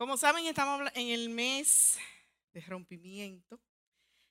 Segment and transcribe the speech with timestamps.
[0.00, 1.98] Como saben, estamos en el mes
[2.54, 3.60] de rompimiento.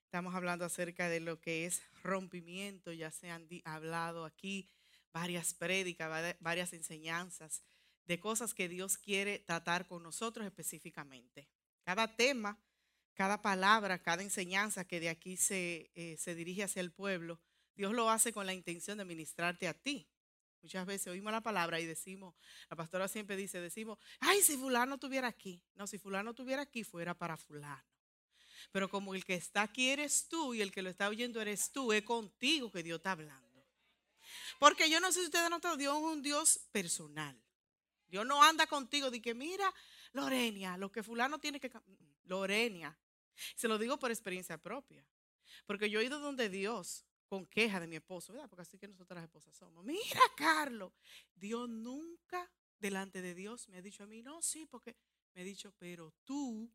[0.06, 2.92] Estamos hablando acerca de lo que es rompimiento.
[2.92, 4.68] Ya se han hablado aquí
[5.14, 7.62] varias prédicas, varias enseñanzas
[8.06, 11.48] de cosas que Dios quiere tratar con nosotros específicamente.
[11.84, 12.58] Cada tema,
[13.14, 17.40] cada palabra, cada enseñanza que de aquí se, eh, se dirige hacia el pueblo,
[17.76, 20.10] Dios lo hace con la intención de ministrarte a ti.
[20.62, 22.36] Muchas veces oímos la palabra y decimos,
[22.70, 25.64] la pastora siempre dice, decimos, ay, si fulano estuviera aquí.
[25.76, 27.84] No, si fulano estuviera aquí fuera para fulano.
[28.72, 31.72] Pero como el que está aquí eres tú y el que lo está oyendo eres
[31.72, 33.66] tú, es contigo que Dios está hablando.
[34.60, 37.40] Porque yo no sé si ustedes notado, Dios es un Dios personal.
[38.08, 39.74] Dios no anda contigo de que, mira,
[40.14, 41.72] Lorenia, lo que fulano tiene que...
[42.26, 42.98] Lorenia.
[43.56, 45.06] Se lo digo por experiencia propia.
[45.66, 48.50] Porque yo he ido donde Dios con queja de mi esposo, ¿verdad?
[48.50, 49.86] Porque así que nosotras las esposas somos.
[49.86, 50.92] Mira, Carlos,
[51.36, 54.96] Dios nunca delante de Dios me ha dicho a mí, no, sí, porque
[55.34, 56.70] me ha dicho, pero tú.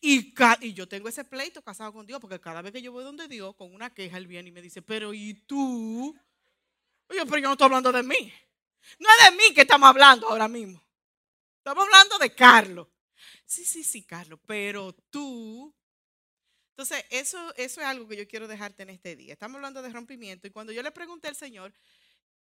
[0.00, 3.04] Y, y yo tengo ese pleito casado con Dios, porque cada vez que yo voy
[3.04, 6.14] donde Dios con una queja, él viene y me dice, pero ¿y tú?
[7.08, 8.32] Oye, pero yo no estoy hablando de mí.
[8.98, 10.82] No es de mí que estamos hablando ahora mismo.
[11.58, 12.88] Estamos hablando de Carlos.
[13.44, 15.72] Sí, sí, sí, Carlos, pero tú
[16.80, 19.34] entonces, eso, eso es algo que yo quiero dejarte en este día.
[19.34, 21.74] Estamos hablando de rompimiento y cuando yo le pregunté al Señor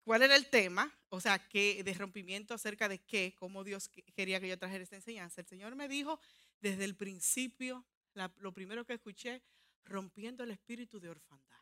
[0.03, 4.39] cuál era el tema, o sea, qué, de rompimiento acerca de qué, cómo Dios quería
[4.39, 6.19] que yo trajera esta enseñanza, el Señor me dijo
[6.61, 7.87] desde el principio,
[8.37, 9.41] lo primero que escuché,
[9.83, 11.57] rompiendo el espíritu de orfandad.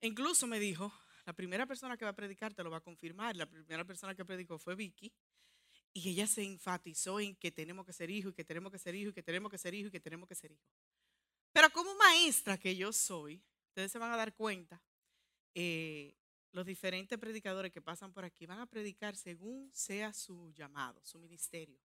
[0.00, 0.92] Incluso me dijo,
[1.26, 4.16] la primera persona que va a predicar te lo va a confirmar, la primera persona
[4.16, 5.12] que predicó fue Vicky,
[5.96, 8.96] y ella se enfatizó en que tenemos que ser hijos y que tenemos que ser
[8.96, 10.66] hijos y que tenemos que ser hijos y que tenemos que ser hijos.
[11.52, 14.82] Pero como maestra que yo soy, ustedes se van a dar cuenta,
[15.54, 16.16] eh,
[16.50, 21.20] los diferentes predicadores que pasan por aquí van a predicar según sea su llamado, su
[21.20, 21.80] ministerio.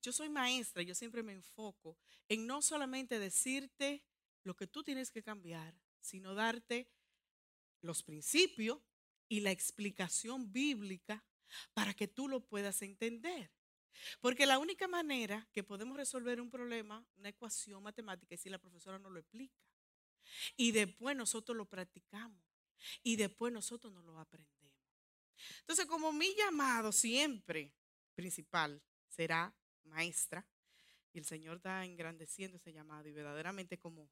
[0.00, 1.98] Yo soy maestra, yo siempre me enfoco
[2.28, 4.04] en no solamente decirte
[4.44, 6.88] lo que tú tienes que cambiar, sino darte
[7.80, 8.78] los principios
[9.28, 11.24] y la explicación bíblica
[11.74, 13.50] para que tú lo puedas entender.
[14.20, 18.58] Porque la única manera que podemos resolver un problema, una ecuación matemática, es si la
[18.58, 19.60] profesora nos lo explica.
[20.56, 22.42] Y después nosotros lo practicamos.
[23.02, 24.72] Y después nosotros nos lo aprendemos.
[25.60, 27.72] Entonces, como mi llamado siempre
[28.14, 29.54] principal será
[29.84, 30.46] maestra,
[31.12, 34.08] y el Señor está engrandeciendo ese llamado y verdaderamente como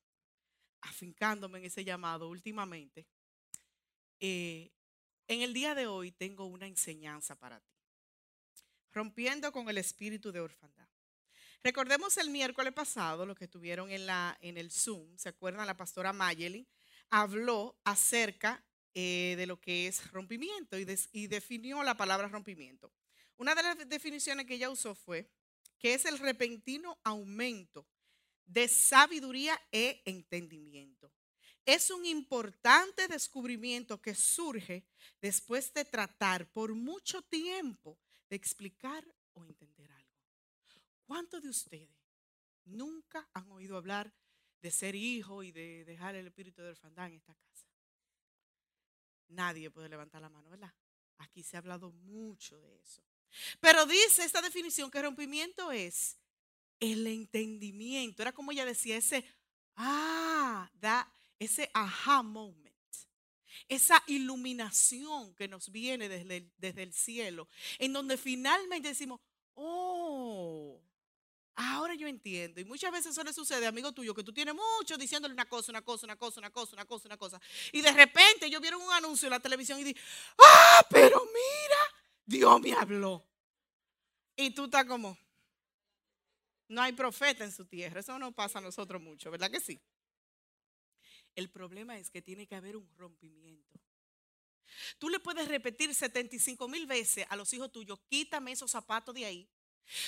[0.82, 3.06] afincándome en ese llamado últimamente,
[4.18, 4.70] eh,
[5.30, 7.72] en el día de hoy tengo una enseñanza para ti.
[8.92, 10.88] Rompiendo con el espíritu de orfandad.
[11.62, 15.68] Recordemos el miércoles pasado, lo que estuvieron en, la, en el Zoom, ¿se acuerdan?
[15.68, 16.66] La pastora Mayeli
[17.10, 22.92] habló acerca eh, de lo que es rompimiento y definió la palabra rompimiento.
[23.36, 25.30] Una de las definiciones que ella usó fue
[25.78, 27.86] que es el repentino aumento
[28.47, 31.12] de sabiduría e entendimiento
[31.65, 34.84] es un importante descubrimiento que surge
[35.21, 37.98] después de tratar por mucho tiempo
[38.28, 39.04] de explicar
[39.34, 40.10] o entender algo.
[41.04, 41.91] ¿Cuántos de ustedes
[42.65, 44.12] nunca han oído hablar
[44.62, 47.66] de ser hijo y de dejar el espíritu de orfandad en esta casa?
[49.28, 50.72] Nadie puede levantar la mano, ¿verdad?
[51.19, 53.03] Aquí se ha hablado mucho de eso.
[53.60, 56.19] Pero dice esta definición que rompimiento es
[56.81, 58.22] el entendimiento.
[58.22, 59.25] Era como ella decía, ese,
[59.77, 62.68] ah, da, ese aha moment,
[63.68, 69.20] esa iluminación que nos viene desde el, desde el cielo, en donde finalmente decimos,
[69.54, 70.80] oh,
[71.56, 72.60] ahora yo entiendo.
[72.60, 75.72] Y muchas veces eso le sucede, amigo tuyo, que tú tienes mucho diciéndole una cosa,
[75.72, 77.40] una cosa, una cosa, una cosa, una cosa, una cosa.
[77.72, 80.02] Y de repente ellos vieron un anuncio en la televisión y dicen,
[80.38, 83.26] ah, pero mira, Dios me habló.
[84.36, 85.18] Y tú estás como,
[86.68, 88.00] no hay profeta en su tierra.
[88.00, 89.80] Eso no pasa a nosotros mucho, ¿verdad que sí?
[91.40, 93.80] El problema es que tiene que haber un rompimiento.
[94.98, 99.24] Tú le puedes repetir 75 mil veces a los hijos tuyos, quítame esos zapatos de
[99.24, 99.48] ahí.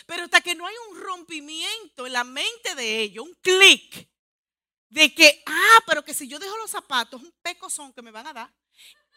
[0.04, 4.06] Pero hasta que no hay un rompimiento en la mente de ellos, un clic,
[4.90, 8.26] de que, ah, pero que si yo dejo los zapatos, un pecozón que me van
[8.26, 8.54] a dar,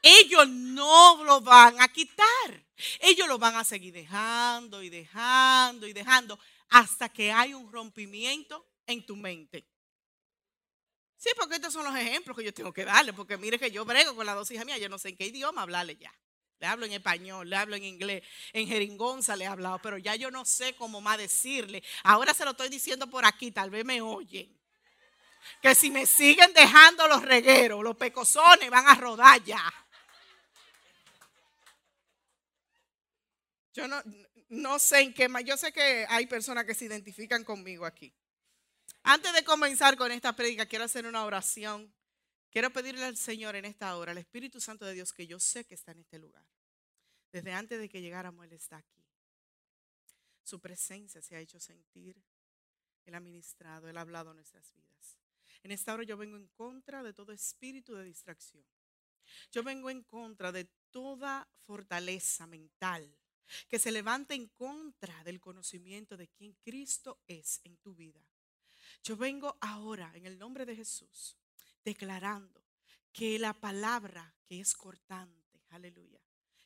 [0.01, 2.66] ellos no lo van a quitar.
[3.01, 8.66] Ellos lo van a seguir dejando y dejando y dejando hasta que hay un rompimiento
[8.88, 9.68] en tu mente.
[11.18, 13.86] Sí, porque estos son los ejemplos que yo tengo que darle, porque mire que yo
[13.86, 16.14] brego con las dos hijas mías, yo no sé en qué idioma hablarle ya.
[16.60, 18.24] Le hablo en español, le hablo en inglés,
[18.54, 21.84] en jeringonza le he hablado, pero ya yo no sé cómo más decirle.
[22.04, 24.58] Ahora se lo estoy diciendo por aquí, tal vez me oyen.
[25.62, 29.74] Que si me siguen dejando los regueros, los pecosones van a rodar ya.
[33.74, 34.02] Yo no,
[34.50, 35.44] no sé en qué más.
[35.44, 38.14] Yo sé que hay personas que se identifican conmigo aquí.
[39.07, 41.94] Antes de comenzar con esta prédica, quiero hacer una oración.
[42.50, 45.63] Quiero pedirle al Señor en esta hora, al Espíritu Santo de Dios, que yo sé
[45.63, 46.44] que está en este lugar.
[47.31, 49.06] Desde antes de que llegáramos, Él está aquí.
[50.44, 52.19] Su presencia se ha hecho sentir.
[53.06, 55.19] Él ha ministrado, Él ha hablado nuestras vidas.
[55.62, 58.66] En esta hora yo vengo en contra de todo espíritu de distracción.
[59.52, 63.16] Yo vengo en contra de toda fortaleza mental
[63.69, 68.25] que se levante en contra del conocimiento de quién Cristo es en tu vida.
[69.06, 71.38] Yo vengo ahora en el nombre de Jesús
[71.84, 72.60] declarando
[73.13, 76.19] que la palabra que es cortante, aleluya,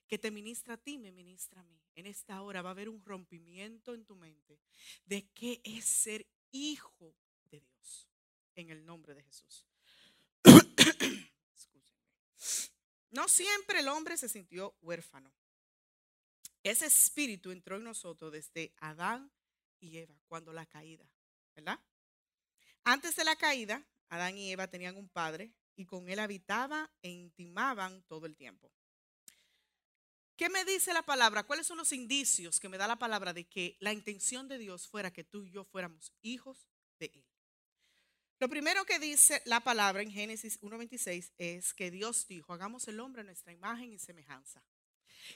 [0.07, 1.77] que te ministra a ti, me ministra a mí.
[1.95, 4.57] En esta hora va a haber un rompimiento en tu mente
[5.05, 7.13] de qué es ser hijo
[7.51, 8.07] de Dios
[8.55, 9.65] en el nombre de Jesús.
[13.11, 15.33] No siempre el hombre se sintió huérfano.
[16.61, 19.31] Ese espíritu entró en nosotros desde Adán
[19.79, 21.09] y Eva, cuando la caída,
[21.55, 21.79] ¿verdad?
[22.91, 27.09] Antes de la caída, Adán y Eva tenían un padre y con él habitaban e
[27.11, 28.71] intimaban todo el tiempo.
[30.35, 31.43] ¿Qué me dice la palabra?
[31.43, 34.87] ¿Cuáles son los indicios que me da la palabra de que la intención de Dios
[34.87, 37.27] fuera que tú y yo fuéramos hijos de Él?
[38.39, 42.99] Lo primero que dice la palabra en Génesis 1.26 es que Dios dijo, hagamos el
[42.99, 44.63] hombre a nuestra imagen y semejanza.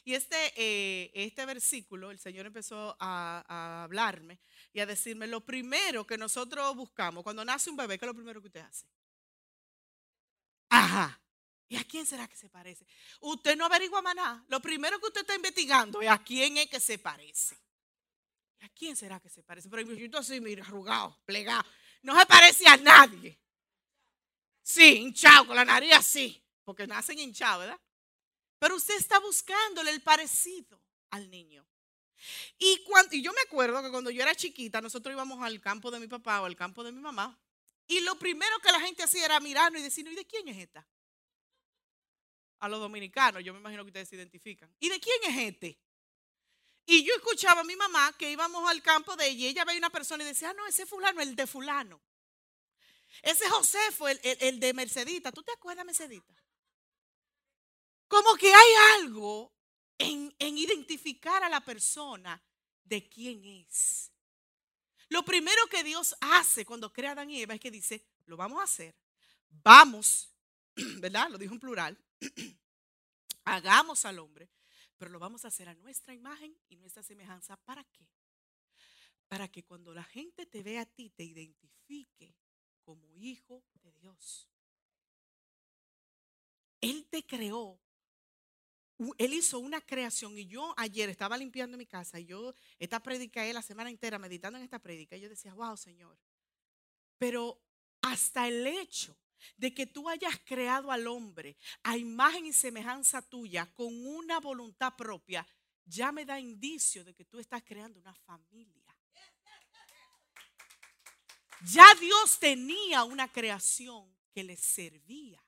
[0.04, 4.40] Y este, eh, este versículo, el Señor empezó a, a, hablarme
[4.74, 8.16] y a decirme, lo primero que nosotros buscamos, cuando nace un bebé, ¿qué es lo
[8.16, 8.86] primero que usted hace?
[10.70, 11.20] Ajá.
[11.68, 12.86] ¿Y a quién será que se parece?
[13.20, 14.44] Usted no averigua más nada.
[14.48, 17.58] Lo primero que usted está investigando es a quién es que se parece.
[18.62, 19.70] ¿A quién será que se parece?
[19.70, 21.64] Pero yo así, mira, arrugado, plegado.
[22.02, 23.40] No se parece a nadie.
[24.62, 26.42] Sí, hinchado, con la nariz así.
[26.64, 27.80] Porque nacen hinchados, ¿verdad?
[28.64, 31.68] Pero usted está buscándole el parecido al niño.
[32.58, 35.92] Y, cuando, y yo me acuerdo que cuando yo era chiquita, nosotros íbamos al campo
[35.92, 37.38] de mi papá o al campo de mi mamá.
[37.88, 40.60] Y lo primero que la gente hacía era mirarnos y decir, ¿y de quién es
[40.60, 40.88] esta?
[42.60, 44.74] A los dominicanos, yo me imagino que ustedes se identifican.
[44.80, 45.78] ¿Y de quién es este?
[46.86, 49.80] Y yo escuchaba a mi mamá que íbamos al campo de ella y ella veía
[49.80, 52.02] una persona y decía, ah, no, ese fulano, el de fulano.
[53.24, 55.34] Ese José fue el, el de Mercedita.
[55.34, 56.43] ¿Tú te acuerdas, Mercedita?
[58.14, 59.52] Como que hay algo
[59.98, 62.40] en, en identificar a la persona
[62.84, 64.12] de quién es.
[65.10, 68.38] Lo primero que Dios hace cuando crea a Adán y Eva es que dice, lo
[68.38, 68.96] vamos a hacer.
[69.50, 70.30] Vamos,
[70.76, 71.30] ¿verdad?
[71.30, 71.98] Lo dijo en plural.
[73.46, 74.50] Hagamos al hombre
[75.04, 77.58] pero lo vamos a hacer a nuestra imagen y nuestra semejanza.
[77.58, 78.08] ¿Para qué?
[79.28, 82.34] Para que cuando la gente te vea a ti, te identifique
[82.84, 84.48] como hijo de Dios.
[86.80, 87.82] Él te creó.
[89.18, 93.44] Él hizo una creación y yo ayer estaba limpiando mi casa y yo esta predica
[93.52, 96.18] la semana entera meditando en esta predica y yo decía, wow, Señor.
[97.18, 97.62] Pero
[98.02, 99.18] hasta el hecho
[99.58, 104.96] de que tú hayas creado al hombre a imagen y semejanza tuya con una voluntad
[104.96, 105.46] propia,
[105.86, 108.84] ya me da indicio de que tú estás creando una familia.
[111.66, 115.42] Ya Dios tenía una creación que le servía,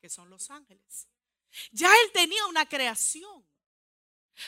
[0.00, 1.08] que son los ángeles.
[1.72, 3.46] Ya Él tenía una creación.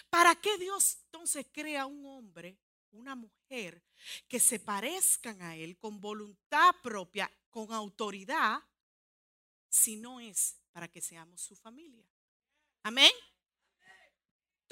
[0.09, 2.59] ¿Para qué Dios entonces crea un hombre,
[2.93, 3.83] una mujer,
[4.29, 8.63] que se parezcan a Él con voluntad propia, con autoridad,
[9.69, 12.07] si no es para que seamos su familia.
[12.83, 13.13] Amén.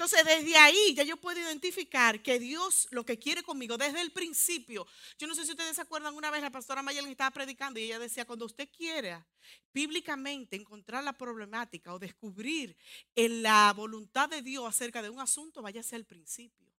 [0.01, 4.11] Entonces, desde ahí ya yo puedo identificar que Dios lo que quiere conmigo desde el
[4.11, 4.87] principio.
[5.19, 7.83] Yo no sé si ustedes se acuerdan, una vez la pastora Mayelen estaba predicando y
[7.83, 9.23] ella decía, cuando usted quiera
[9.71, 12.75] bíblicamente encontrar la problemática o descubrir
[13.13, 16.73] en la voluntad de Dios acerca de un asunto, váyase al principio.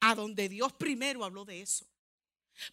[0.00, 1.86] A donde Dios primero habló de eso.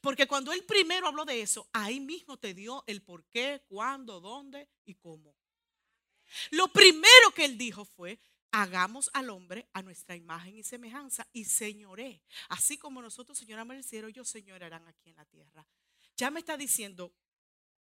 [0.01, 4.21] Porque cuando él primero habló de eso, ahí mismo te dio el por qué, cuándo,
[4.21, 5.35] dónde y cómo.
[6.49, 8.19] Lo primero que él dijo fue,
[8.51, 12.21] hagamos al hombre a nuestra imagen y semejanza y señoré.
[12.49, 15.65] Así como nosotros señoramos el cielo, ellos señorarán aquí en la tierra.
[16.17, 17.13] Ya me está diciendo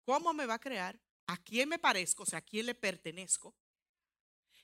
[0.03, 3.55] cómo me va a crear, a quién me parezco, o sea, a quién le pertenezco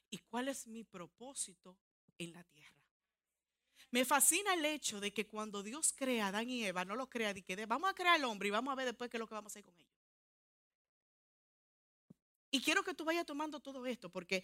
[0.09, 1.77] y cuál es mi propósito
[2.17, 2.81] en la tierra.
[3.91, 7.09] Me fascina el hecho de que cuando Dios crea a Adán y Eva, no lo
[7.09, 9.19] crea de que vamos a crear al hombre y vamos a ver después qué es
[9.19, 9.91] lo que vamos a hacer con ellos.
[12.51, 14.43] Y quiero que tú vayas tomando todo esto porque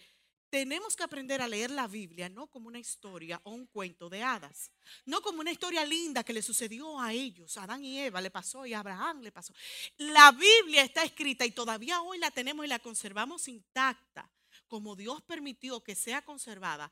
[0.50, 4.22] tenemos que aprender a leer la Biblia no como una historia o un cuento de
[4.22, 4.70] hadas,
[5.04, 8.30] no como una historia linda que le sucedió a ellos, a Adán y Eva le
[8.30, 9.52] pasó y a Abraham le pasó.
[9.98, 14.30] La Biblia está escrita y todavía hoy la tenemos y la conservamos intacta,
[14.66, 16.90] como Dios permitió que sea conservada,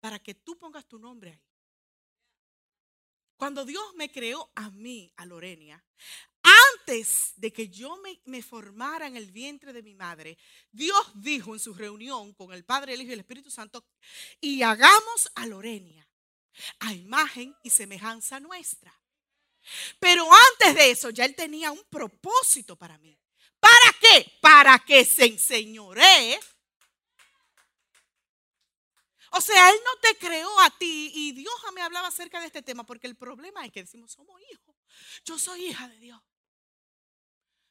[0.00, 1.42] para que tú pongas tu nombre ahí.
[3.36, 5.84] Cuando Dios me creó a mí, a Lorenia,
[6.78, 10.38] antes de que yo me, formara en el vientre de mi madre,
[10.70, 13.84] Dios dijo en su reunión con el Padre, el Hijo y el Espíritu Santo,
[14.40, 16.08] y hagamos a Lorenia
[16.80, 18.98] a imagen y semejanza nuestra.
[19.98, 23.18] Pero antes de eso ya él tenía un propósito para mí.
[23.58, 24.38] ¿Para qué?
[24.40, 26.38] Para que se enseñoree.
[29.32, 32.62] O sea, Él no te creó a ti y Dios me hablaba acerca de este
[32.62, 34.74] tema porque el problema es que decimos, somos hijos.
[35.24, 36.22] Yo soy hija de Dios.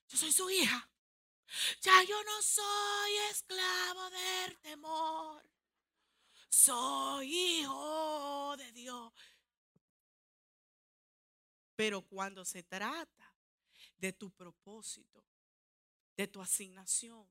[0.08, 0.90] Yo soy su hija.
[1.82, 5.44] Ya yo no soy esclavo del temor.
[6.50, 9.14] Soy hijo de Dios.
[11.76, 13.36] Pero cuando se trata
[13.98, 15.24] de tu propósito,
[16.16, 17.28] de tu asignación,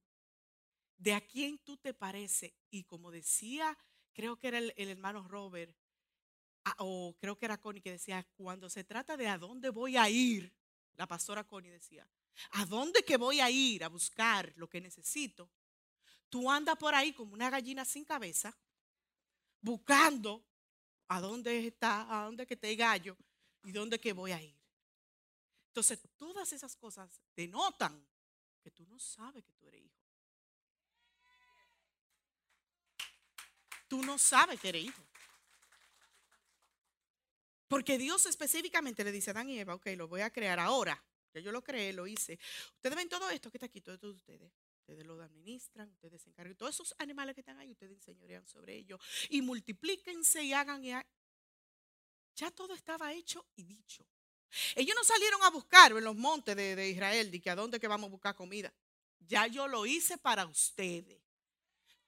[0.99, 3.77] de a quién tú te pareces, y como decía,
[4.13, 5.75] creo que era el, hermano Robert,
[6.79, 10.09] o creo que era Connie que decía, cuando se trata de a dónde voy a
[10.09, 10.53] ir,
[10.97, 12.09] la pastora Connie decía,
[12.53, 15.51] a dónde que voy a ir a buscar lo que necesito,
[16.29, 18.57] tú andas por ahí como una gallina sin cabeza,
[19.61, 20.45] buscando
[21.09, 23.17] a dónde está, a dónde que te gallo
[23.63, 24.57] y dónde que voy a ir.
[25.69, 28.07] Entonces, todas esas cosas denotan
[28.63, 30.01] que tú no sabes que tú eres hijo.
[33.89, 35.03] Tú no sabes que eres hijo.
[37.69, 41.03] Porque Dios específicamente le dice a Adán y Eva, ok, lo voy a crear ahora.
[41.35, 42.39] Ya yo lo creé, lo hice.
[42.77, 44.53] Ustedes ven todo esto que está aquí, todo esto de ustedes.
[44.79, 46.55] Ustedes lo administran, ustedes se encargan.
[46.57, 49.01] Todos esos animales que están ahí, ustedes enseñarían sobre ellos.
[49.31, 50.85] Y multiplíquense y hagan.
[50.85, 50.93] Y
[52.37, 54.07] Ya todo estaba hecho y dicho.
[54.77, 57.89] Ellos no salieron a buscar en los montes de, Israel, de que a dónde que
[57.89, 58.73] vamos a buscar comida.
[59.19, 61.21] Ya yo lo hice para ustedes.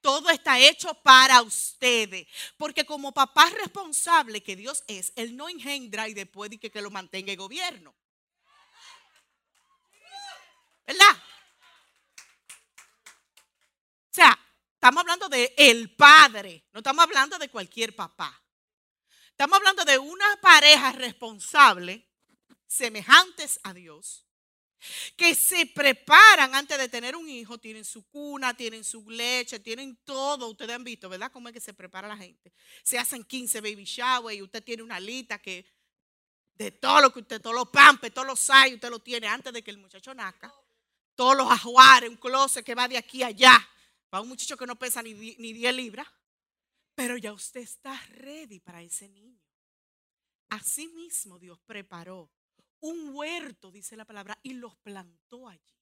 [0.00, 2.28] Todo está hecho para ustedes.
[2.56, 6.82] Porque como papá responsable que Dios es, Él no engendra y después de que, que
[6.82, 7.92] lo mantenga el gobierno.
[10.86, 11.22] ¿Verdad?
[14.10, 14.38] O sea,
[14.74, 18.42] estamos hablando de el padre, no estamos hablando de cualquier papá.
[19.30, 22.08] Estamos hablando de una pareja responsable,
[22.66, 24.26] semejantes a Dios,
[25.16, 29.96] que se preparan antes de tener un hijo, tienen su cuna, tienen su leche, tienen
[30.04, 30.48] todo.
[30.48, 31.30] Ustedes han visto, ¿verdad?
[31.32, 32.52] Cómo es que se prepara la gente.
[32.82, 35.66] Se hacen 15 baby shower y usted tiene una lista que
[36.54, 39.52] de todo lo que usted, todos los pampes, todos los say, usted lo tiene antes
[39.52, 40.50] de que el muchacho nazca.
[41.16, 43.68] Todos los ajuares, un closet que va de aquí a allá
[44.08, 46.06] para un muchacho que no pesa ni, ni 10 libras,
[46.94, 49.40] pero ya usted está ready para ese niño.
[50.50, 52.30] Así mismo Dios preparó
[52.80, 55.74] un huerto, dice la palabra, y los plantó allí.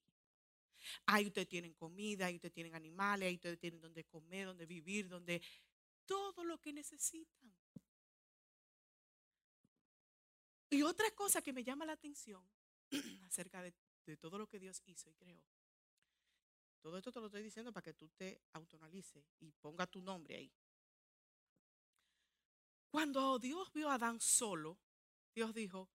[1.07, 5.09] Ahí ustedes tienen comida, ahí ustedes tienen animales, ahí ustedes tienen donde comer, donde vivir,
[5.09, 5.43] donde
[6.07, 7.55] todo lo que necesitan.
[10.71, 12.45] Y otra cosa que me llama la atención
[13.27, 13.73] acerca de,
[14.07, 15.43] de todo lo que Dios hizo y creó
[16.85, 20.37] todo esto te lo estoy diciendo para que tú te autonalices y ponga tu nombre
[20.37, 20.53] ahí.
[22.91, 24.79] Cuando Dios vio a Adán solo,
[25.35, 25.89] Dios dijo,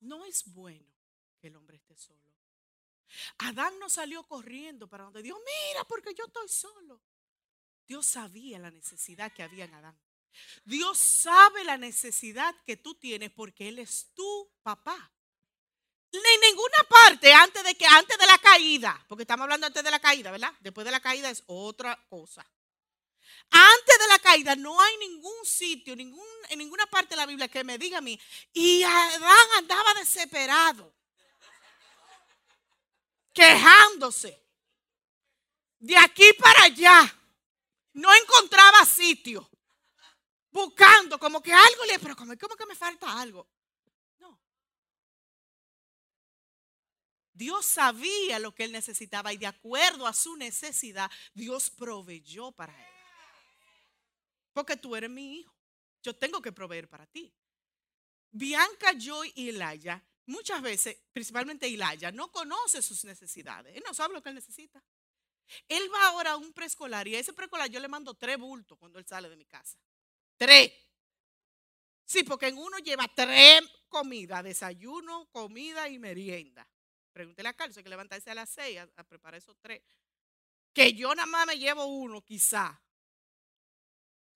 [0.00, 0.90] no es bueno
[1.38, 2.24] que el hombre esté solo.
[3.36, 7.02] Adán no salió corriendo para donde Dios, mira, porque yo estoy solo.
[7.86, 10.00] Dios sabía la necesidad que había en Adán.
[10.64, 15.12] Dios sabe la necesidad que tú tienes porque Él es tu papá
[16.18, 19.90] en ninguna parte antes de que antes de la caída, porque estamos hablando antes de
[19.90, 20.52] la caída, ¿verdad?
[20.60, 22.46] Después de la caída es otra cosa.
[23.50, 27.48] Antes de la caída no hay ningún sitio, ningún, en ninguna parte de la Biblia
[27.48, 28.18] que me diga a mí,
[28.52, 30.94] y Adán andaba desesperado,
[33.32, 34.40] quejándose,
[35.78, 37.14] de aquí para allá,
[37.92, 39.48] no encontraba sitio,
[40.50, 43.53] buscando como que algo le, pero como, como que me falta algo.
[47.44, 52.72] Dios sabía lo que él necesitaba y de acuerdo a su necesidad, Dios proveyó para
[52.72, 52.94] él.
[54.54, 55.54] Porque tú eres mi hijo.
[56.02, 57.30] Yo tengo que proveer para ti.
[58.30, 63.76] Bianca, Joy y Elaya, muchas veces, principalmente Elaya, no conoce sus necesidades.
[63.76, 64.82] Él no sabe lo que él necesita.
[65.68, 68.78] Él va ahora a un preescolar y a ese preescolar yo le mando tres bultos
[68.78, 69.78] cuando él sale de mi casa.
[70.38, 70.72] Tres.
[72.06, 73.60] Sí, porque en uno lleva tres
[73.90, 76.66] comidas, desayuno, comida y merienda.
[77.14, 79.80] Pregúntele a Carlos, hay que levantarse a las seis a, preparar esos tres.
[80.72, 82.82] Que yo nada más me llevo uno, quizá.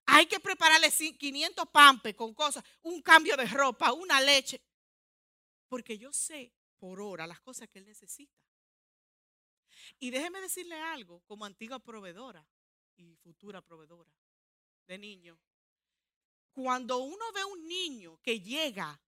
[0.06, 4.62] Hay que prepararle 500 pampes con cosas, un cambio de ropa, una leche.
[5.68, 8.40] Porque yo sé por hora las cosas que él necesita.
[9.98, 12.46] Y déjeme decirle algo, como antigua proveedora
[12.96, 14.14] y futura proveedora
[14.86, 15.36] de niños.
[16.52, 19.00] Cuando uno ve un niño que llega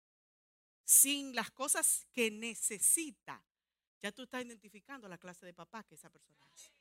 [0.83, 3.41] sin las cosas que necesita,
[4.01, 6.71] ya tú estás identificando la clase de papá que esa persona es.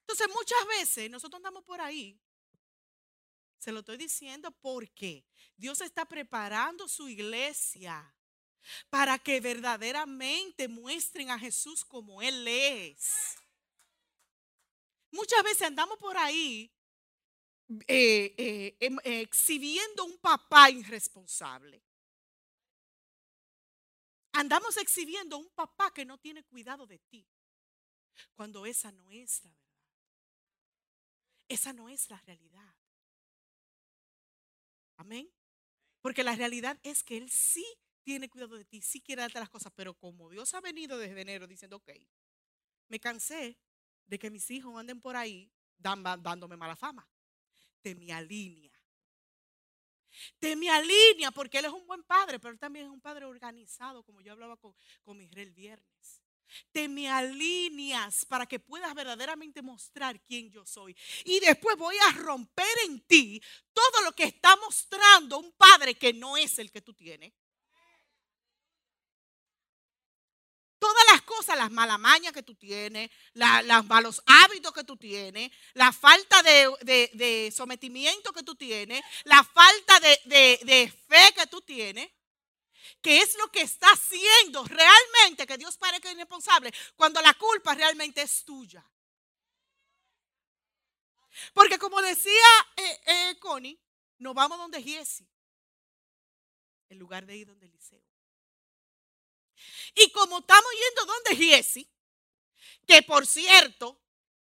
[0.00, 2.20] Entonces muchas veces nosotros andamos por ahí,
[3.58, 5.24] se lo estoy diciendo porque
[5.56, 8.12] Dios está preparando su iglesia
[8.88, 13.36] para que verdaderamente muestren a Jesús como Él es.
[15.12, 16.72] Muchas veces andamos por ahí
[17.86, 21.82] eh, eh, em, exhibiendo un papá irresponsable.
[24.32, 27.26] Andamos exhibiendo un papá que no tiene cuidado de ti,
[28.34, 29.60] cuando esa no es la verdad.
[31.48, 32.74] Esa no es la realidad.
[34.96, 35.28] Amén.
[36.00, 37.66] Porque la realidad es que Él sí
[38.02, 41.20] tiene cuidado de ti, sí quiere darte las cosas, pero como Dios ha venido desde
[41.20, 41.90] enero diciendo, ok,
[42.88, 43.58] me cansé
[44.06, 47.08] de que mis hijos anden por ahí dándome mala fama.
[47.82, 48.69] Te me alinea.
[50.38, 53.24] Te me alinea porque Él es un buen padre, pero Él también es un padre
[53.24, 54.74] organizado, como yo hablaba con,
[55.04, 56.20] con el viernes
[56.72, 60.96] te me alineas para que puedas verdaderamente mostrar quién yo soy.
[61.24, 63.40] Y después voy a romper en ti
[63.72, 67.32] todo lo que está mostrando un padre que no es el que tú tienes.
[70.78, 75.92] Todas las cosas, las malamañas que tú tienes, los malos hábitos que tú tienes, la
[75.92, 82.08] falta de, sometimiento que tú tienes, la falta de fe que tú tienes,
[83.00, 88.20] ¿Qué es lo que está haciendo realmente que Dios parezca irresponsable cuando la culpa realmente
[88.20, 88.84] es tuya.
[91.54, 92.32] Porque como decía
[92.76, 93.80] eh, eh, Connie,
[94.18, 95.26] nos vamos donde Giesi,
[96.90, 98.09] en lugar de ir donde Eliseo.
[99.94, 101.88] Y como estamos yendo donde Giesi,
[102.86, 104.00] que por cierto,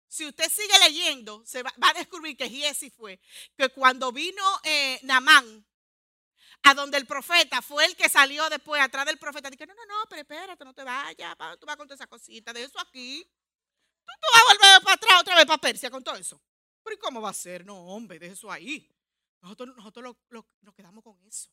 [0.08, 3.20] si usted sigue leyendo, se va, a descubrir que Giesi fue,
[3.58, 5.65] que cuando vino eh, Namán
[6.63, 9.50] a donde el profeta fue el que salió después atrás del profeta.
[9.50, 12.52] Dije, no, no, no, pero espérate, no te vayas, tú vas con toda esa cosita,
[12.52, 13.23] de eso aquí.
[14.06, 16.41] Tú, tú vas a volver para atrás otra vez para Persia con todo eso.
[16.84, 17.65] Pero ¿y cómo va a ser?
[17.65, 18.89] No, hombre, de eso ahí.
[19.41, 20.15] Nosotros, nosotros
[20.62, 21.50] nos quedamos con eso.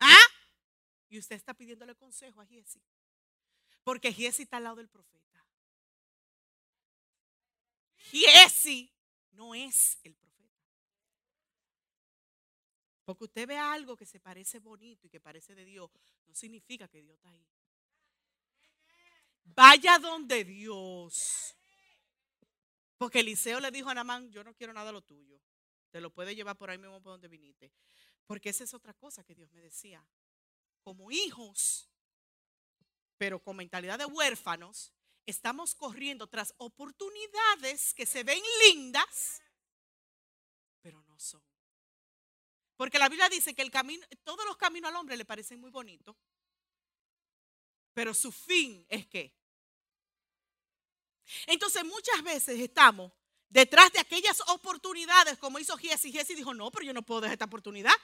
[0.00, 0.26] ¿Ah?
[1.12, 2.82] Y usted está pidiéndole consejo a Giesi.
[3.84, 5.44] Porque Giesi está al lado del profeta.
[7.98, 8.90] Giesi
[9.32, 10.64] no es el profeta.
[13.04, 15.90] Porque usted ve algo que se parece bonito y que parece de Dios,
[16.26, 17.46] no significa que Dios está ahí.
[19.44, 21.54] Vaya donde Dios.
[22.96, 25.38] Porque Eliseo le dijo a Namán, yo no quiero nada de lo tuyo.
[25.90, 27.70] Te lo puedes llevar por ahí mismo por donde viniste.
[28.24, 30.02] Porque esa es otra cosa que Dios me decía.
[30.82, 31.88] Como hijos,
[33.16, 34.92] pero con mentalidad de huérfanos,
[35.26, 39.40] estamos corriendo tras oportunidades que se ven lindas,
[40.80, 41.42] pero no son.
[42.76, 45.70] Porque la Biblia dice que el camino, todos los caminos al hombre le parecen muy
[45.70, 46.16] bonitos,
[47.94, 49.32] pero su fin es que.
[51.46, 53.12] Entonces muchas veces estamos
[53.48, 56.10] detrás de aquellas oportunidades, como hizo Jesse.
[56.10, 57.94] Jesse dijo, no, pero yo no puedo dejar esta oportunidad.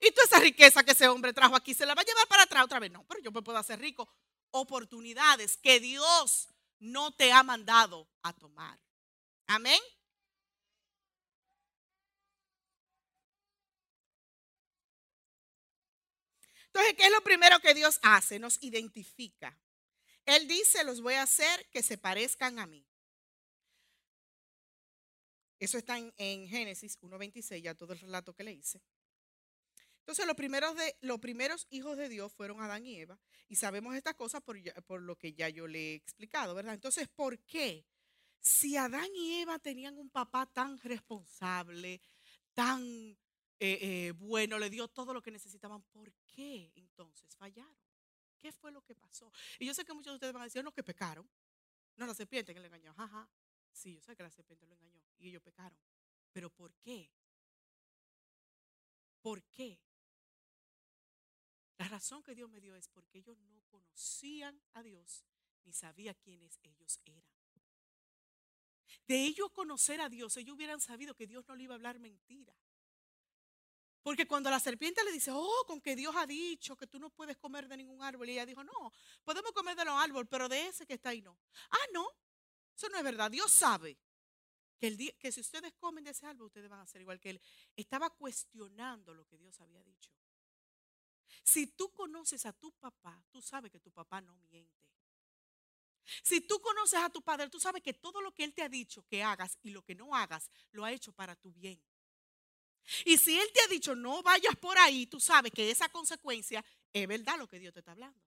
[0.00, 2.42] Y toda esa riqueza que ese hombre trajo aquí se la va a llevar para
[2.42, 2.90] atrás otra vez.
[2.90, 4.08] No, pero yo me puedo hacer rico.
[4.50, 8.78] Oportunidades que Dios no te ha mandado a tomar.
[9.46, 9.80] Amén.
[16.66, 18.38] Entonces, ¿qué es lo primero que Dios hace?
[18.38, 19.58] Nos identifica.
[20.26, 22.84] Él dice, los voy a hacer que se parezcan a mí.
[25.58, 28.82] Eso está en, Génesis 1.26, ya todo el relato que le hice.
[30.06, 30.24] Entonces,
[31.00, 33.18] los primeros, hijos de Dios fueron Adán y Eva.
[33.48, 36.74] Y sabemos esta cosa por, por lo que ya yo le he explicado, ¿verdad?
[36.74, 37.84] Entonces, ¿por qué?
[38.38, 42.00] Si Adán y Eva tenían un papá tan responsable,
[42.54, 43.18] tan
[43.58, 45.82] eh, eh, bueno, le dio todo lo que necesitaban.
[45.82, 47.76] ¿Por qué entonces fallaron?
[48.38, 49.32] ¿Qué fue lo que pasó?
[49.58, 51.28] Y yo sé que muchos de ustedes van a decir, no, que pecaron.
[51.96, 52.94] No, la serpiente que le engañó.
[52.96, 53.28] Ajá.
[53.72, 55.76] Sí, yo sé que la serpiente lo engañó y ellos pecaron.
[56.32, 57.10] Pero ¿por qué?
[59.20, 59.80] ¿Por qué?
[61.78, 65.24] La razón que Dios me dio es porque ellos no conocían a Dios
[65.64, 67.24] ni sabían quiénes ellos eran.
[69.06, 71.98] De ellos conocer a Dios, ellos hubieran sabido que Dios no le iba a hablar
[71.98, 72.56] mentira.
[74.02, 77.10] Porque cuando la serpiente le dice, oh, con que Dios ha dicho que tú no
[77.10, 78.92] puedes comer de ningún árbol, y ella dijo, no,
[79.24, 81.36] podemos comer de los árboles, pero de ese que está ahí no.
[81.70, 82.08] Ah, no,
[82.74, 83.30] eso no es verdad.
[83.30, 83.98] Dios sabe
[84.78, 87.30] que, el que si ustedes comen de ese árbol, ustedes van a ser igual que
[87.30, 87.40] él.
[87.74, 90.12] Estaba cuestionando lo que Dios había dicho.
[91.42, 94.72] Si tú conoces a tu papá, tú sabes que tu papá no miente.
[96.22, 98.68] Si tú conoces a tu padre, tú sabes que todo lo que él te ha
[98.68, 101.82] dicho que hagas y lo que no hagas, lo ha hecho para tu bien.
[103.04, 106.64] Y si Él te ha dicho, no vayas por ahí, tú sabes que esa consecuencia
[106.92, 108.20] es verdad lo que Dios te está hablando.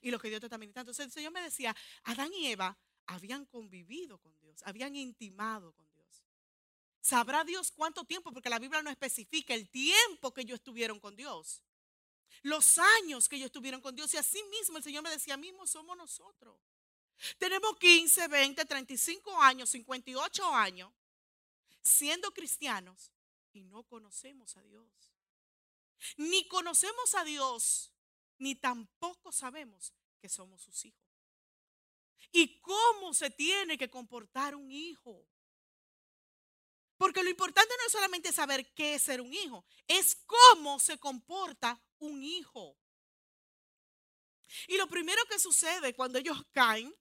[0.00, 0.90] Y lo que Dios te está ministrando.
[0.90, 2.76] Entonces el Señor me decía, Adán y Eva
[3.06, 6.24] habían convivido con Dios, habían intimado con Dios.
[7.00, 11.14] Sabrá Dios cuánto tiempo, porque la Biblia no especifica el tiempo que ellos estuvieron con
[11.14, 11.62] Dios.
[12.42, 14.12] Los años que ellos estuvieron con Dios.
[14.14, 16.56] Y así mismo el Señor me decía, mismo somos nosotros.
[17.38, 20.92] Tenemos 15, 20, 35 años, 58 años
[21.82, 23.12] siendo cristianos
[23.52, 24.86] y no conocemos a Dios.
[26.16, 27.90] Ni conocemos a Dios,
[28.38, 31.00] ni tampoco sabemos que somos sus hijos.
[32.32, 35.26] ¿Y cómo se tiene que comportar un hijo?
[36.98, 40.98] Porque lo importante no es solamente saber qué es ser un hijo, es cómo se
[40.98, 42.76] comporta un hijo.
[44.68, 46.94] Y lo primero que sucede cuando ellos caen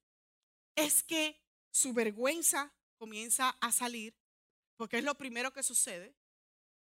[0.75, 4.15] es que su vergüenza comienza a salir,
[4.75, 6.15] porque es lo primero que sucede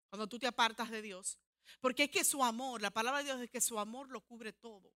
[0.09, 1.39] cuando tú te apartas de Dios.
[1.79, 4.53] Porque es que su amor, la palabra de Dios es que su amor lo cubre
[4.53, 4.91] todo.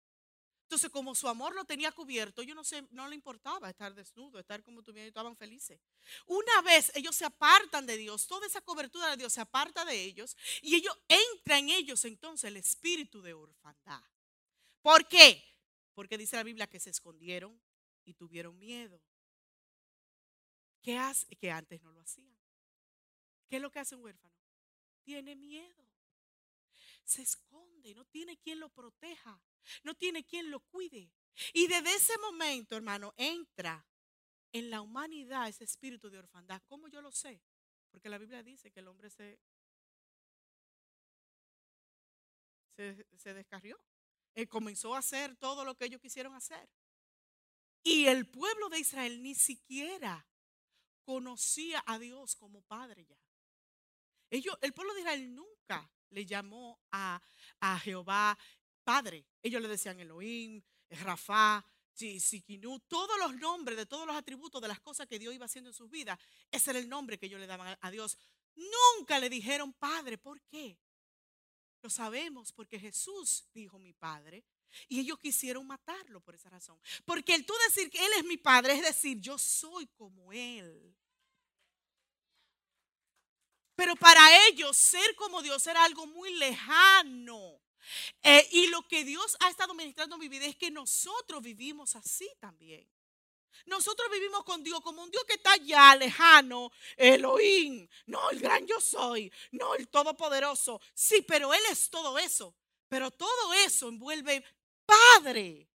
[0.63, 4.39] Entonces, como su amor lo tenía cubierto, yo no sé, no le importaba estar desnudo,
[4.39, 5.79] estar como tuvieron, estaban felices.
[6.25, 10.01] Una vez ellos se apartan de Dios, toda esa cobertura de Dios se aparta de
[10.01, 14.01] ellos y ellos entra en ellos entonces el espíritu de orfandad.
[14.81, 15.43] ¿Por qué?
[15.93, 17.61] Porque dice la Biblia que se escondieron
[18.03, 18.99] y tuvieron miedo.
[20.81, 21.35] ¿Qué hace?
[21.35, 22.37] Que antes no lo hacían.
[23.47, 24.33] ¿Qué es lo que hace un huérfano?
[25.03, 25.82] Tiene miedo.
[27.03, 29.41] Se esconde, no tiene quien lo proteja,
[29.83, 31.11] no tiene quien lo cuide.
[31.53, 33.85] Y desde ese momento, hermano, entra
[34.51, 36.61] en la humanidad ese espíritu de orfandad.
[36.67, 37.41] ¿Cómo yo lo sé?
[37.91, 39.39] Porque la Biblia dice que el hombre se,
[42.75, 43.77] se, descarrió.
[44.49, 46.69] Comenzó a hacer todo lo que ellos quisieron hacer.
[47.83, 50.27] Y el pueblo de Israel ni siquiera
[51.03, 53.19] conocía a Dios como Padre ya.
[54.29, 57.21] El pueblo de Israel nunca le llamó a,
[57.59, 58.37] a Jehová
[58.83, 59.25] Padre.
[59.41, 64.79] Ellos le decían Elohim, Rafa, Siquinú, todos los nombres de todos los atributos de las
[64.79, 66.19] cosas que Dios iba haciendo en sus vidas.
[66.51, 68.17] Ese era el nombre que ellos le daban a Dios.
[68.55, 70.17] Nunca le dijeron Padre.
[70.17, 70.77] ¿Por qué?
[71.81, 74.43] Lo sabemos porque Jesús dijo mi Padre
[74.87, 76.79] y ellos quisieron matarlo por esa razón.
[77.05, 80.92] Porque el tú decir que Él es mi Padre es decir, yo soy como Él.
[83.75, 87.59] Pero para ellos ser como Dios era algo muy lejano.
[88.21, 91.95] Eh, y lo que Dios ha estado ministrando en mi vida es que nosotros vivimos
[91.95, 92.87] así también.
[93.65, 98.65] Nosotros vivimos con Dios como un Dios que está allá lejano, Elohim, no el gran
[98.67, 100.81] yo soy, no el todopoderoso.
[100.93, 102.55] Sí, pero Él es todo eso.
[102.89, 104.43] Pero todo eso envuelve
[104.85, 105.67] Padre.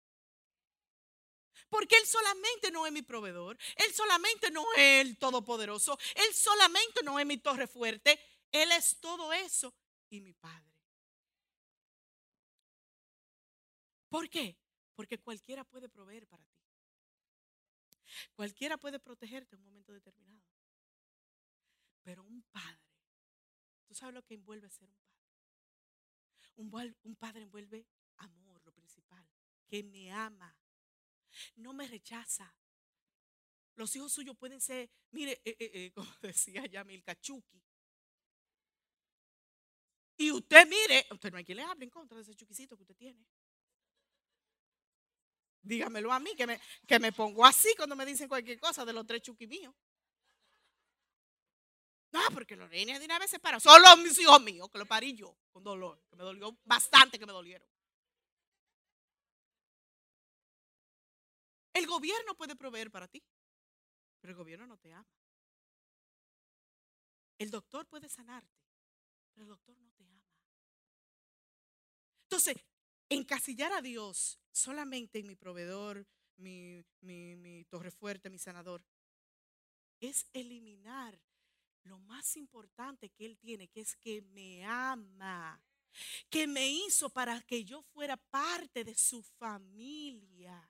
[1.68, 7.02] Porque Él solamente no es mi proveedor, Él solamente no es el todopoderoso, Él solamente
[7.02, 8.18] no es mi torre fuerte,
[8.50, 9.74] Él es todo eso
[10.10, 10.68] y mi Padre.
[14.08, 14.56] ¿Por qué?
[14.94, 16.58] Porque cualquiera puede proveer para ti.
[18.34, 20.42] Cualquiera puede protegerte en un momento determinado.
[22.02, 22.80] Pero un padre,
[23.86, 25.18] ¿tú sabes lo que envuelve ser un padre?
[26.56, 29.28] Un, un padre envuelve amor, lo principal,
[29.66, 30.56] que me ama,
[31.56, 32.54] no me rechaza.
[33.74, 37.62] Los hijos suyos pueden ser, mire, eh, eh, eh, como decía Yamil Cachuqui.
[40.20, 42.82] Y usted mire, usted no hay quien le hable en contra de ese chuquicito que
[42.82, 43.24] usted tiene.
[45.62, 48.92] Dígamelo a mí, que me, que me pongo así cuando me dicen cualquier cosa de
[48.92, 49.74] los tres chuquis míos.
[52.10, 53.60] No, porque los nenes de una vez se paran.
[53.60, 57.26] Solo mis hijos míos, que lo parí yo con dolor, que me dolió bastante que
[57.26, 57.68] me dolieron.
[61.78, 63.22] El gobierno puede proveer para ti,
[64.18, 65.06] pero el gobierno no te ama.
[67.38, 68.60] El doctor puede sanarte,
[69.32, 70.26] pero el doctor no te ama.
[72.24, 72.56] Entonces,
[73.08, 76.04] encasillar a Dios solamente en mi proveedor,
[76.38, 78.84] mi, mi torre fuerte, mi sanador,
[80.00, 81.16] es eliminar
[81.84, 85.62] lo más importante que Él tiene, que es que me ama,
[86.28, 90.68] que me hizo para que yo fuera parte de su familia.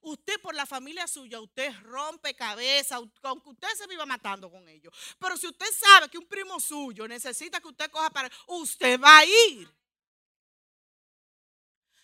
[0.00, 4.92] Usted por la familia suya, usted rompe cabeza, aunque usted se viva matando con ellos.
[5.18, 9.18] Pero si usted sabe que un primo suyo necesita que usted coja para, usted va
[9.18, 9.68] a ir.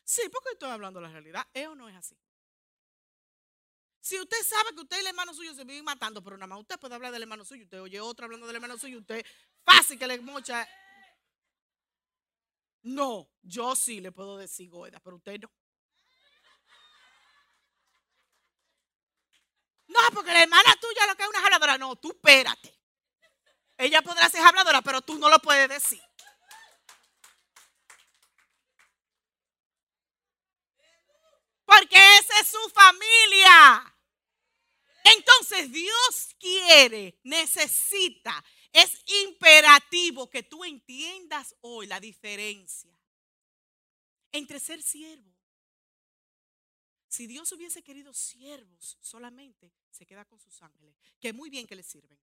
[0.04, 1.46] Sí, porque estoy hablando de la realidad.
[1.52, 2.16] ¿Es o no es así?
[4.00, 6.61] Si usted sabe que usted y el hermano suyo se viven matando, pero nada más
[6.61, 9.24] usted puede hablar del hermano suyo, usted oye otro hablando del hermano suyo, usted
[9.64, 10.68] fácil que le mocha.
[12.83, 15.50] No, yo sí le puedo decir goida, pero usted no.
[19.94, 21.78] No, porque la hermana tuya lo que es una habladora.
[21.78, 22.74] No, tú espérate.
[23.78, 26.02] Ella podrá ser habladora, pero tú no lo puedes puede decir.
[31.64, 33.94] Porque esa es su familia.
[35.04, 42.98] Entonces Dios quiere, necesita, es imperativo que tú entiendas hoy la diferencia
[44.33, 45.33] entre ser siervo.
[47.14, 51.77] Si Dios hubiese querido siervos solamente, se queda con sus ángeles, que muy bien que
[51.77, 52.18] le sirven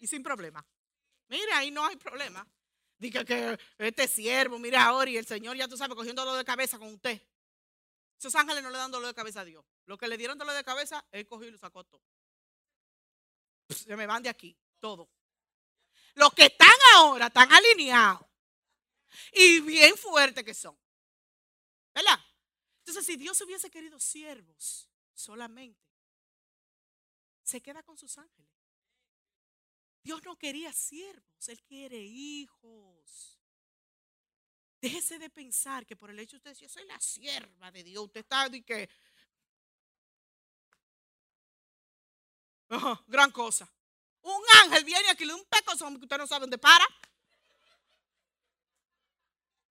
[0.00, 0.66] y sin problema.
[1.28, 2.44] Mira, ahí no hay problema.
[2.98, 6.44] Diga que este siervo, mira ahora y el Señor ya tú sabes cogiendo dolor de
[6.44, 7.22] cabeza con usted.
[8.18, 9.64] Esos ángeles no le dan dolor de cabeza a Dios.
[9.84, 12.02] Lo que le dieron dolor de cabeza, él cogió y lo sacó todo.
[13.68, 15.08] Se me van de aquí, todo.
[16.14, 18.26] Los que están ahora están alineados
[19.34, 20.76] y bien fuertes que son.
[21.94, 22.18] ¿Verdad?
[22.92, 25.80] Entonces, si Dios hubiese querido siervos solamente,
[27.42, 28.52] se queda con sus ángeles.
[30.02, 33.38] Dios no quería siervos, Él quiere hijos.
[34.78, 38.04] Déjese de pensar que por el hecho de usted, yo soy la sierva de Dios,
[38.04, 38.90] usted está y que...
[43.06, 43.72] gran cosa.
[44.20, 46.84] Un ángel viene aquí, le da un pecozón que usted no sabe dónde para.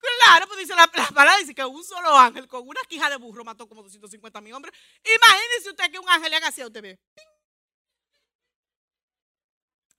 [0.01, 3.43] Claro, pues dice la, palabra, dice que un solo ángel con una quija de burro
[3.43, 4.73] mató como 250 mil hombres.
[5.03, 6.81] Imagínese usted que un ángel le haga así a usted.
[6.81, 6.99] Ve.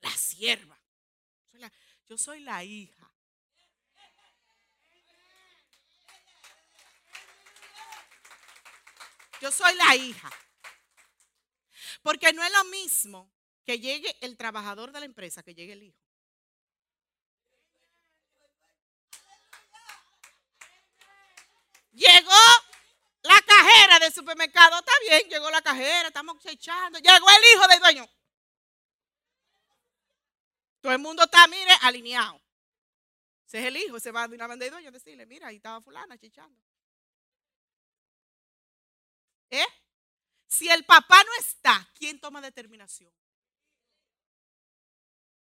[0.01, 0.79] La sierva.
[2.09, 3.09] yo soy la hija.
[9.41, 10.31] Yo soy la hija.
[12.03, 13.33] Porque no es lo mismo
[13.65, 16.02] que llegue el trabajador de la empresa que llegue el hijo.
[21.92, 22.42] Llegó
[23.22, 24.78] la cajera del supermercado.
[24.78, 26.98] Está bien, llegó la cajera, estamos echando.
[26.98, 28.11] Llegó el hijo del dueño.
[30.81, 32.40] Todo el mundo está, mire, alineado.
[33.46, 35.81] Ese es el hijo, se va de una vez del dueño decirle, mira, ahí estaba
[35.81, 36.59] fulana chichando.
[39.50, 39.66] ¿Eh?
[40.48, 43.12] Si el papá no está, ¿quién toma determinación?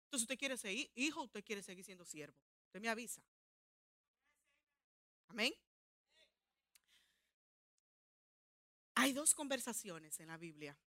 [0.06, 2.38] Entonces usted quiere ser hijo, usted quiere seguir siendo siervo.
[2.68, 3.22] Usted me avisa.
[5.30, 5.54] Amén.
[8.96, 10.78] Hay dos conversaciones en la Biblia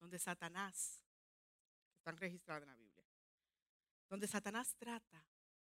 [0.00, 1.00] donde Satanás,
[1.96, 3.04] están registradas en la Biblia,
[4.10, 5.24] donde Satanás trata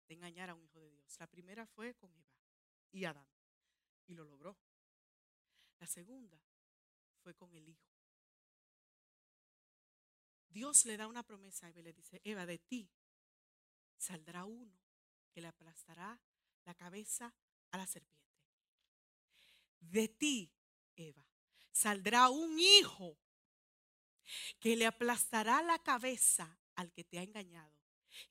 [0.06, 1.16] de engañar a un hijo de Dios.
[1.18, 2.36] La primera fue con Eva
[2.92, 3.26] y Adán,
[4.06, 4.58] y lo logró.
[5.78, 6.38] La segunda
[7.22, 7.88] fue con el hijo.
[10.48, 12.90] Dios le da una promesa a Eva y le dice, Eva, de ti
[13.96, 14.78] saldrá uno
[15.30, 16.20] que le aplastará
[16.64, 17.34] la cabeza
[17.70, 18.16] a la serpiente.
[19.80, 20.52] De ti
[20.96, 21.26] Eva,
[21.72, 23.18] saldrá un hijo
[24.58, 27.76] que le aplastará la cabeza al que te ha engañado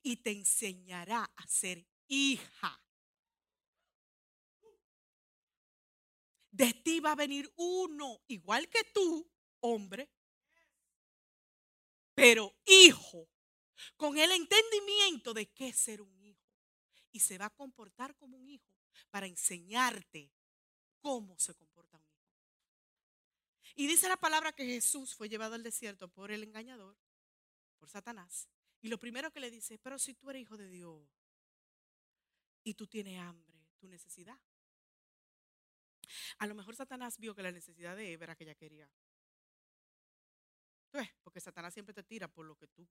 [0.02, 2.82] y te enseñará a ser hija.
[6.52, 10.10] De ti va a venir uno, igual que tú, hombre,
[12.14, 13.30] pero hijo,
[13.98, 16.42] con el entendimiento de qué ser un hijo.
[17.12, 18.74] Y se va a comportar como un hijo
[19.10, 20.32] para enseñarte
[21.02, 21.75] cómo se comporta
[23.76, 26.98] y dice la palabra que Jesús fue llevado al desierto por el engañador,
[27.78, 28.50] por Satanás.
[28.82, 31.08] Y lo primero que le dice, pero si tú eres hijo de Dios
[32.64, 34.40] y tú tienes hambre, tu necesidad.
[36.38, 38.90] A lo mejor Satanás vio que la necesidad de Eva era que ella quería.
[41.24, 42.88] Porque Satanás siempre te tira por lo que tú,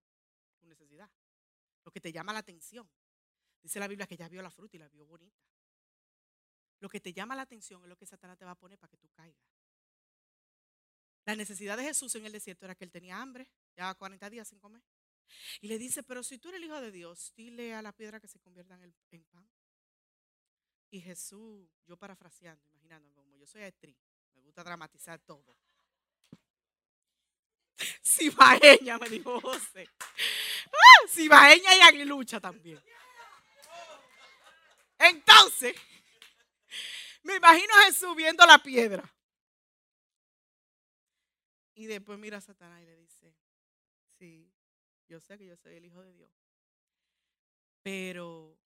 [0.59, 1.11] tu necesidad,
[1.85, 2.88] lo que te llama la atención.
[3.62, 5.40] Dice la Biblia que ella vio la fruta y la vio bonita.
[6.81, 8.90] Lo que te llama la atención es lo que Satanás te va a poner para
[8.90, 9.54] que tú caigas.
[11.24, 14.48] La necesidad de Jesús en el desierto era que él tenía hambre, ya 40 días
[14.48, 14.82] sin comer.
[15.60, 18.20] Y le dice, pero si tú eres el Hijo de Dios, dile a la piedra
[18.20, 19.48] que se convierta en, en pan.
[20.90, 23.96] Y Jesús, yo parafraseando, imaginándome como yo soy actriz,
[24.34, 25.56] me gusta dramatizar todo.
[28.04, 29.88] Cibaeña, me dijo José.
[29.98, 31.08] ¡Ah!
[31.08, 32.82] Cibaeña y aguilucha también.
[34.98, 35.74] Entonces,
[37.22, 39.13] me imagino a Jesús viendo la piedra.
[41.74, 43.34] Y después mira a Satanás y le dice,
[44.18, 44.52] sí,
[45.08, 46.30] yo sé que yo soy el Hijo de Dios.
[47.82, 48.58] Pero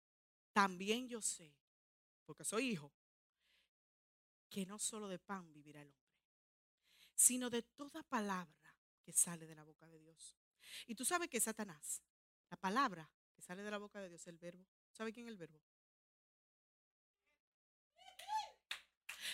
[0.52, 1.54] también yo sé,
[2.24, 2.92] porque soy hijo,
[4.50, 6.20] que no solo de pan vivirá el hombre,
[7.14, 10.36] sino de toda palabra que sale de la boca de Dios.
[10.86, 12.02] Y tú sabes que Satanás,
[12.50, 14.66] la palabra que sale de la boca de Dios el verbo.
[14.92, 15.60] ¿Sabe quién es el verbo?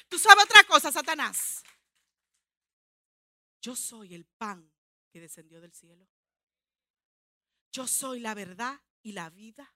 [0.09, 1.63] ¿Tú sabes otra cosa, Satanás?
[3.63, 4.71] Yo soy el pan
[5.09, 6.09] que descendió del cielo.
[7.71, 9.73] Yo soy la verdad y la vida.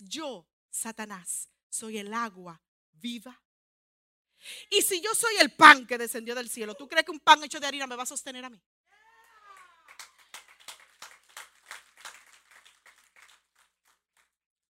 [0.00, 2.60] yo, Satanás, soy el agua
[2.92, 3.40] viva.
[4.70, 7.44] Y si yo soy el pan que descendió del cielo, ¿tú crees que un pan
[7.44, 8.60] hecho de harina me va a sostener a mí?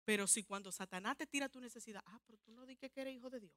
[0.04, 3.16] Pero si cuando Satanás te tira tu necesidad, ah, pero tú no dices que eres
[3.16, 3.54] hijo de Dios.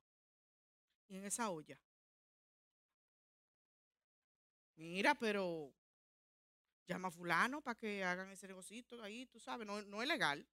[1.08, 1.80] Y en esa olla.
[4.76, 5.72] Mira, pero
[6.86, 10.46] llama a fulano para que hagan ese negocito ahí, tú sabes, no, no es legal,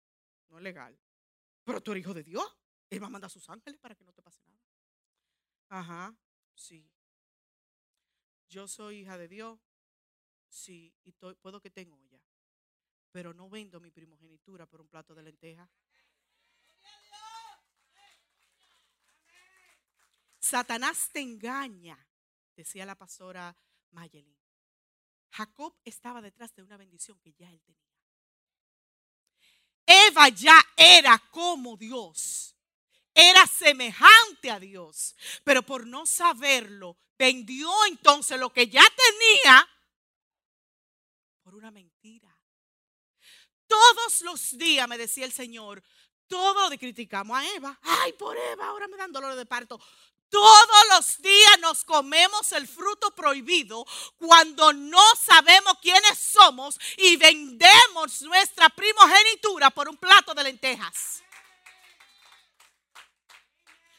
[0.49, 0.99] no es legal.
[1.65, 2.45] Pero tú eres hijo de Dios.
[2.91, 4.59] Él va a mandar a sus ángeles para que no te pase nada.
[5.69, 6.17] Ajá,
[6.55, 6.91] sí.
[8.49, 9.61] Yo soy hija de Dios,
[10.49, 12.19] sí, y puedo que tenga olla,
[13.11, 15.71] pero no vendo mi primogenitura por un plato de lenteja.
[20.39, 22.09] Satanás te engaña,
[22.57, 23.55] decía la pastora
[23.93, 24.37] Mayelin.
[25.31, 27.89] Jacob estaba detrás de una bendición que ya él tenía.
[29.87, 32.57] Eva ya era como Dios.
[33.15, 35.17] Era semejante a Dios.
[35.45, 39.69] Pero por no saberlo, vendió entonces lo que ya tenía
[41.43, 42.29] por una mentira.
[43.67, 45.83] Todos los días, me decía el Señor,
[46.27, 47.79] todo lo criticamos a Eva.
[47.83, 49.81] Ay, por Eva, ahora me dan dolor de parto.
[50.31, 53.87] Todos los días nos comemos el fruto prohibido
[54.19, 61.23] cuando no sabemos quiénes somos y vendemos nuestra primogenitura por un plato de lentejas.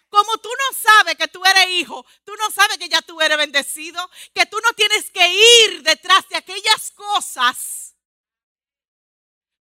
[0.09, 3.37] Como tú no sabes que tú eres hijo, tú no sabes que ya tú eres
[3.37, 7.95] bendecido, que tú no tienes que ir detrás de aquellas cosas.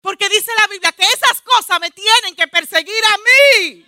[0.01, 3.88] Porque dice la Biblia que esas cosas me tienen que perseguir a mí.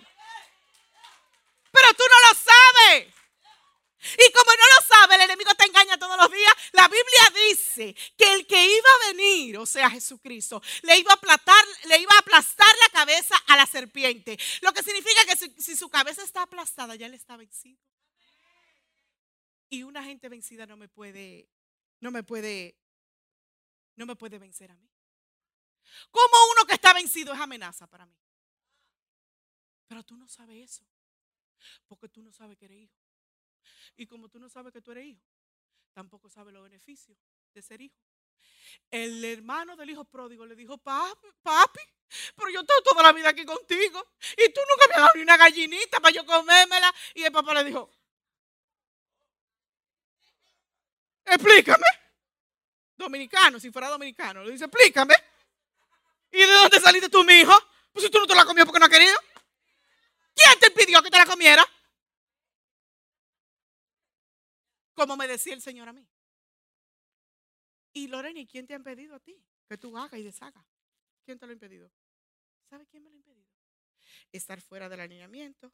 [1.71, 3.13] Pero tú no lo sabes.
[4.03, 6.53] Y como no lo sabe, el enemigo te engaña todos los días.
[6.71, 11.15] La Biblia dice que el que iba a venir, o sea, Jesucristo, le iba a
[11.15, 14.39] aplastar, le iba a aplastar la cabeza a la serpiente.
[14.61, 17.79] Lo que significa que si, si su cabeza está aplastada, ya él está vencido.
[19.69, 21.47] Y una gente vencida no me puede,
[21.99, 22.75] no me puede,
[23.95, 24.89] no me puede vencer a mí.
[26.09, 28.17] Como uno que está vencido es amenaza para mí.
[29.87, 30.85] Pero tú no sabes eso.
[31.87, 32.95] Porque tú no sabes que eres hijo.
[33.97, 35.21] Y como tú no sabes que tú eres hijo,
[35.93, 37.17] tampoco sabes los beneficios
[37.53, 37.97] de ser hijo.
[38.89, 41.81] El hermano del hijo pródigo le dijo, papi, papi,
[42.35, 44.05] pero yo estoy toda la vida aquí contigo
[44.37, 46.93] y tú nunca me has dado ni una gallinita para yo comérmela.
[47.13, 47.89] Y el papá le dijo,
[51.25, 51.85] explícame.
[52.97, 55.15] Dominicano, si fuera dominicano, le dice, explícame.
[56.31, 57.53] ¿Y de dónde saliste tú, mi hijo?
[57.91, 59.17] Pues si tú no te la comió porque no has querido.
[60.43, 61.65] ¿Quién te pidió que te la comiera?
[64.93, 66.07] Como me decía el Señor a mí.
[67.93, 70.65] Y Lorena, quién te ha impedido a ti que tú hagas y deshagas?
[71.23, 71.91] ¿Quién te lo ha impedido?
[72.69, 73.49] ¿Sabe quién me lo ha impedido?
[74.31, 75.73] Estar fuera del alineamiento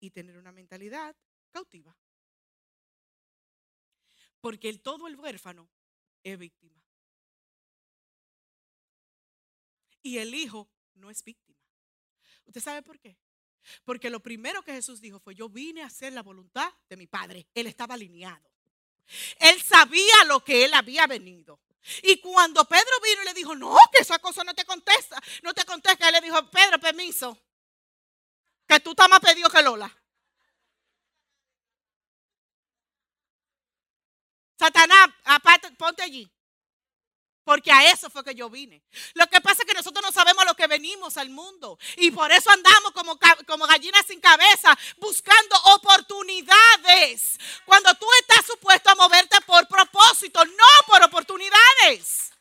[0.00, 1.16] y tener una mentalidad
[1.50, 1.96] cautiva.
[4.40, 5.70] Porque el todo el huérfano
[6.22, 6.82] es víctima.
[10.02, 11.58] Y el hijo no es víctima.
[12.44, 13.18] ¿Usted sabe por qué?
[13.84, 17.06] Porque lo primero que Jesús dijo fue, yo vine a hacer la voluntad de mi
[17.06, 17.46] Padre.
[17.54, 18.50] Él estaba alineado.
[19.38, 21.60] Él sabía lo que él había venido.
[22.02, 25.54] Y cuando Pedro vino y le dijo, no, que esa cosa no te contesta, no
[25.54, 27.38] te contesta, él le dijo, Pedro, permiso,
[28.66, 29.96] que tú estás más pedido que Lola.
[34.58, 36.28] Satanás, aparte, ponte allí.
[37.46, 38.82] Porque a eso fue que yo vine.
[39.14, 41.78] Lo que pasa es que nosotros no sabemos a lo que venimos al mundo.
[41.96, 47.38] Y por eso andamos como, como gallinas sin cabeza, buscando oportunidades.
[47.64, 52.32] Cuando tú estás supuesto a moverte por propósito, no por oportunidades.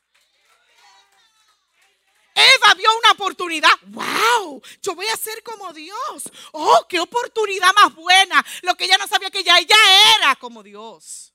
[2.34, 3.78] Eva vio una oportunidad.
[3.84, 4.60] ¡Wow!
[4.82, 6.24] Yo voy a ser como Dios.
[6.52, 8.44] ¡Oh, qué oportunidad más buena!
[8.63, 9.78] Lo que ella no sabía que ya ella
[10.18, 11.35] era como Dios.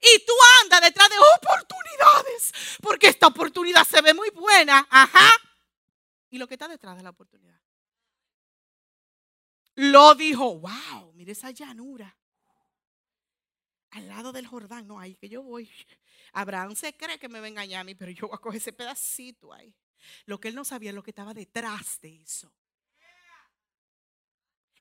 [0.00, 0.32] Y tú
[0.62, 4.86] andas detrás de oportunidades, porque esta oportunidad se ve muy buena.
[4.90, 5.30] Ajá.
[6.30, 7.60] Y lo que está detrás de la oportunidad.
[9.74, 12.16] Lo dijo, wow, mire esa llanura.
[13.90, 15.70] Al lado del Jordán, no, ahí que yo voy.
[16.32, 18.58] Abraham se cree que me va a engañar a mí, pero yo voy a coger
[18.58, 19.74] ese pedacito ahí.
[20.26, 22.52] Lo que él no sabía es lo que estaba detrás de eso.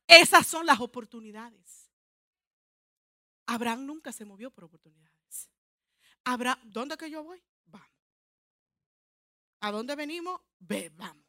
[0.08, 1.89] Esas son las oportunidades.
[3.50, 5.50] Abraham nunca se movió por oportunidades.
[6.24, 7.44] Abraham, ¿dónde que yo voy?
[7.66, 7.90] Vamos.
[9.62, 10.40] ¿A dónde venimos?
[10.60, 11.26] Ve, vamos.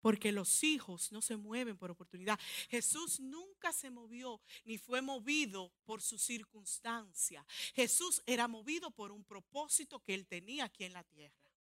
[0.00, 2.40] Porque los hijos no se mueven por oportunidad.
[2.68, 7.46] Jesús nunca se movió ni fue movido por su circunstancia.
[7.76, 11.54] Jesús era movido por un propósito que él tenía aquí en la tierra.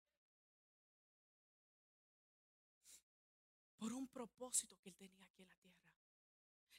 [3.77, 5.66] Por un propósito que él tenía aquí en la tierra.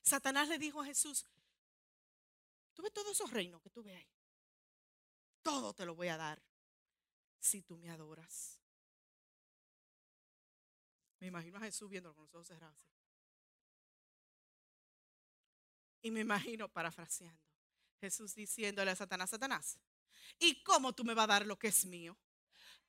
[0.09, 1.24] Satanás le dijo a Jesús,
[2.74, 4.09] tú ves todos esos reinos que tú ves ahí.
[5.42, 6.42] Todo te lo voy a dar
[7.38, 8.59] si tú me adoras.
[11.20, 12.78] Me imagino a Jesús viéndolo con los ojos cerrados.
[16.02, 17.42] Y me imagino parafraseando.
[18.00, 19.78] Jesús diciéndole a Satanás, Satanás,
[20.38, 22.16] ¿y cómo tú me vas a dar lo que es mío?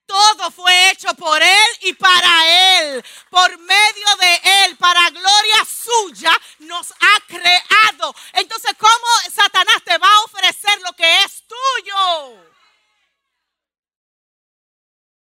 [0.10, 6.32] Todo fue hecho por Él y para Él, por medio de Él, para gloria suya,
[6.62, 8.16] nos ha creado.
[8.34, 12.44] Entonces, ¿cómo Satanás te va a ofrecer lo que es tuyo?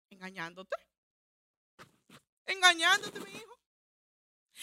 [0.09, 0.75] Engañándote.
[2.47, 3.59] Engañándote, mi hijo.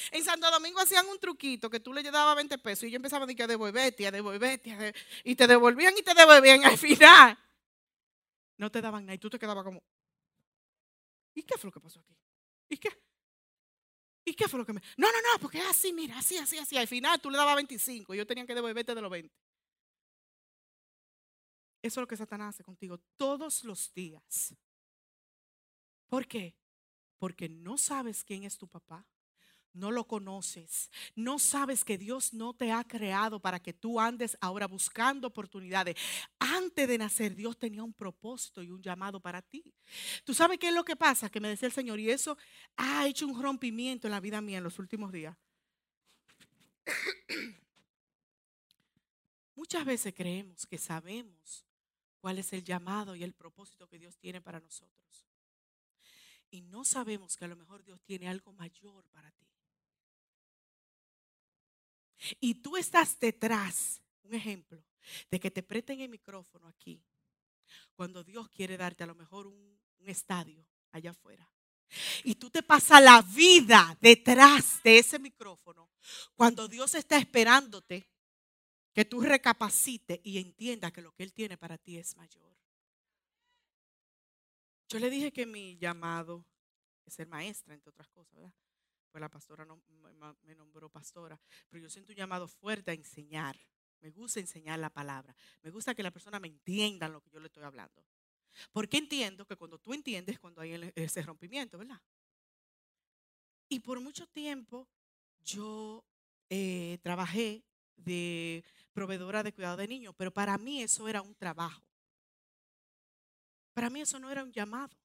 [0.09, 3.25] En Santo Domingo hacían un truquito que tú le dabas 20 pesos y yo empezaba
[3.25, 6.65] a decir a devolverte, a devolverte, y te devolvían y te devolvían.
[6.65, 7.37] Al final,
[8.57, 9.83] no te daban nada y tú te quedabas como,
[11.35, 12.17] ¿y qué fue lo que pasó aquí?
[12.69, 12.89] ¿Y qué?
[14.25, 14.81] ¿Y qué fue lo que me.?
[14.97, 16.77] No, no, no, porque así, mira, así, así, así.
[16.77, 19.35] Al final tú le dabas 25 y yo tenía que devolverte de los 20.
[21.83, 24.55] Eso es lo que Satanás hace contigo todos los días.
[26.07, 26.57] ¿Por qué?
[27.19, 29.05] Porque no sabes quién es tu papá
[29.75, 34.37] no lo conoces, no sabes que Dios no te ha creado para que tú andes
[34.41, 35.95] ahora buscando oportunidades.
[36.39, 39.73] Antes de nacer, Dios tenía un propósito y un llamado para ti.
[40.23, 41.29] ¿Tú sabes qué es lo que pasa?
[41.29, 42.37] Que me decía el Señor, y eso
[42.77, 45.35] ha hecho un rompimiento en la vida mía en los últimos días.
[49.55, 51.65] Muchas veces creemos que sabemos
[52.19, 55.27] cuál es el llamado y el propósito que Dios tiene para nosotros.
[56.49, 59.47] Y no sabemos que a lo mejor Dios tiene algo mayor para ti.
[62.39, 64.83] Y tú estás detrás, un ejemplo,
[65.29, 67.03] de que te presten el micrófono aquí,
[67.95, 71.49] cuando Dios quiere darte a lo mejor un, estadio allá afuera.
[72.23, 75.89] Y tú te pasas la vida detrás de ese micrófono,
[76.35, 78.07] cuando Dios está esperándote
[78.93, 82.55] que tú recapacites y entiendas que lo que Él tiene para ti es mayor.
[84.87, 86.45] Yo le dije que mi llamado
[87.03, 88.53] es ser maestra, entre otras cosas, ¿verdad?
[89.11, 89.81] Pues la pastora no,
[90.43, 91.39] me nombró pastora,
[91.69, 93.57] pero yo siento un llamado fuerte a enseñar.
[94.01, 95.35] Me gusta enseñar la palabra.
[95.63, 98.05] Me gusta que la persona me entienda lo que yo le estoy hablando.
[98.71, 102.01] Porque entiendo que cuando tú entiendes, cuando hay ese rompimiento, ¿verdad?
[103.67, 104.87] Y por mucho tiempo
[105.41, 106.05] yo
[106.49, 107.63] eh, trabajé
[107.95, 111.83] de proveedora de cuidado de niños, pero para mí eso era un trabajo.
[113.73, 114.95] Para mí eso no era un llamado.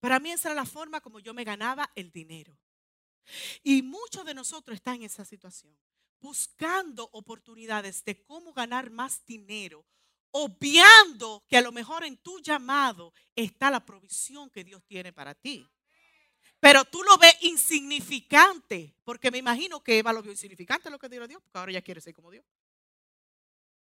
[0.00, 2.58] Para mí esa era la forma como yo me ganaba el dinero.
[3.62, 5.76] Y muchos de nosotros están en esa situación,
[6.20, 9.84] buscando oportunidades de cómo ganar más dinero,
[10.30, 15.34] obviando que a lo mejor en tu llamado está la provisión que Dios tiene para
[15.34, 15.68] ti.
[16.60, 21.08] Pero tú lo ves insignificante, porque me imagino que Eva lo vio insignificante lo que
[21.08, 22.44] dio Dios, porque ahora ella quiere ser como Dios.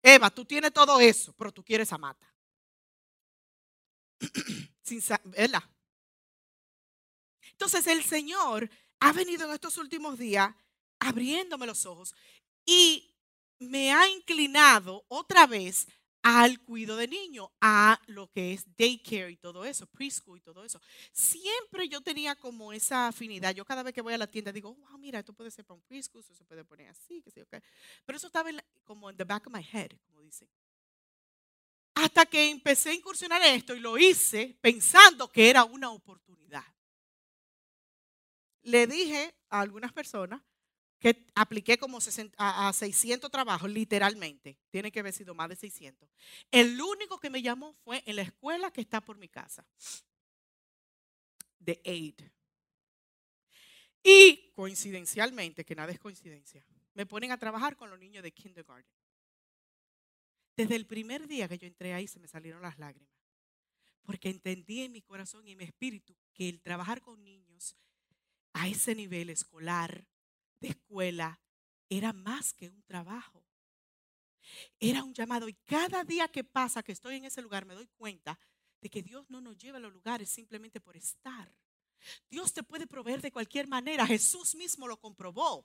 [0.03, 2.33] Eva, tú tienes todo eso, pero tú quieres a Mata.
[4.83, 5.63] Sin, ¿Verdad?
[7.59, 10.55] Entonces el Señor ha venido en estos últimos días
[11.01, 12.15] abriéndome los ojos
[12.65, 13.13] y
[13.59, 15.89] me ha inclinado otra vez
[16.23, 20.65] al cuidado de niños, a lo que es daycare y todo eso, preschool y todo
[20.65, 20.81] eso.
[21.11, 23.53] Siempre yo tenía como esa afinidad.
[23.53, 25.79] Yo cada vez que voy a la tienda digo, wow, mira, esto puede ser para
[25.79, 27.59] un preschool, eso se puede poner así, que sé okay.
[28.07, 28.51] Pero eso estaba
[28.85, 30.49] como en the back of my head, como dicen.
[31.95, 36.65] Hasta que empecé a incursionar en esto y lo hice pensando que era una oportunidad
[38.69, 40.43] le dije a algunas personas
[40.99, 41.99] que apliqué como
[42.37, 44.59] a, 600 trabajos, literalmente.
[44.71, 46.09] Tiene que haber sido más de 600.
[46.51, 49.67] El único que me llamó fue en la escuela que está por mi casa,
[51.59, 52.21] de AID.
[54.03, 56.65] Y coincidencialmente, que nada es coincidencia,
[56.95, 58.99] me ponen a trabajar con los niños de kindergarten.
[60.57, 63.15] Desde el primer día que yo entré ahí se me salieron las lágrimas,
[64.03, 67.77] porque entendí en mi corazón y en mi espíritu que el trabajar con niños
[68.59, 70.05] a ese nivel escolar,
[70.61, 71.41] de escuela,
[71.89, 73.45] era más que un trabajo.
[74.81, 75.49] Era un llamado.
[75.49, 78.39] Y cada día que pasa que estoy en ese lugar me doy cuenta
[78.81, 81.53] de que Dios no nos lleva a los lugares simplemente por estar.
[82.29, 84.07] Dios te puede proveer de cualquier manera.
[84.07, 85.65] Jesús mismo lo comprobó.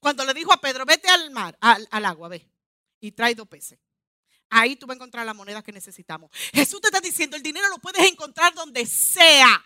[0.00, 2.50] Cuando le dijo a Pedro, vete al mar, al, agua, ve,
[3.00, 3.78] y trae dos peces.
[4.50, 6.30] Ahí tú vas a encontrar la moneda que necesitamos.
[6.52, 9.64] Jesús te está diciendo, el dinero lo puedes encontrar donde sea.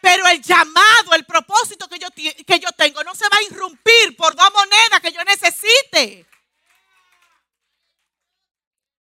[0.00, 4.16] Pero el llamado, el propósito que yo, que yo tengo no se va a irrumpir
[4.16, 6.26] por dos monedas que yo necesite.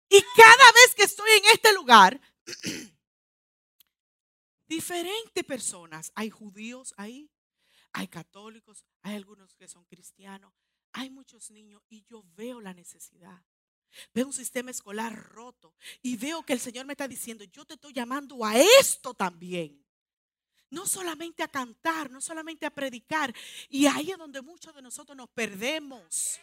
[0.09, 2.19] Y cada vez que estoy en este lugar,
[4.67, 7.29] diferentes personas, hay judíos ahí,
[7.93, 10.53] hay católicos, hay algunos que son cristianos,
[10.93, 13.43] hay muchos niños y yo veo la necesidad.
[14.13, 17.73] Veo un sistema escolar roto y veo que el Señor me está diciendo, yo te
[17.73, 19.83] estoy llamando a esto también.
[20.69, 23.33] No solamente a cantar, no solamente a predicar.
[23.69, 26.39] Y ahí es donde muchos de nosotros nos perdemos.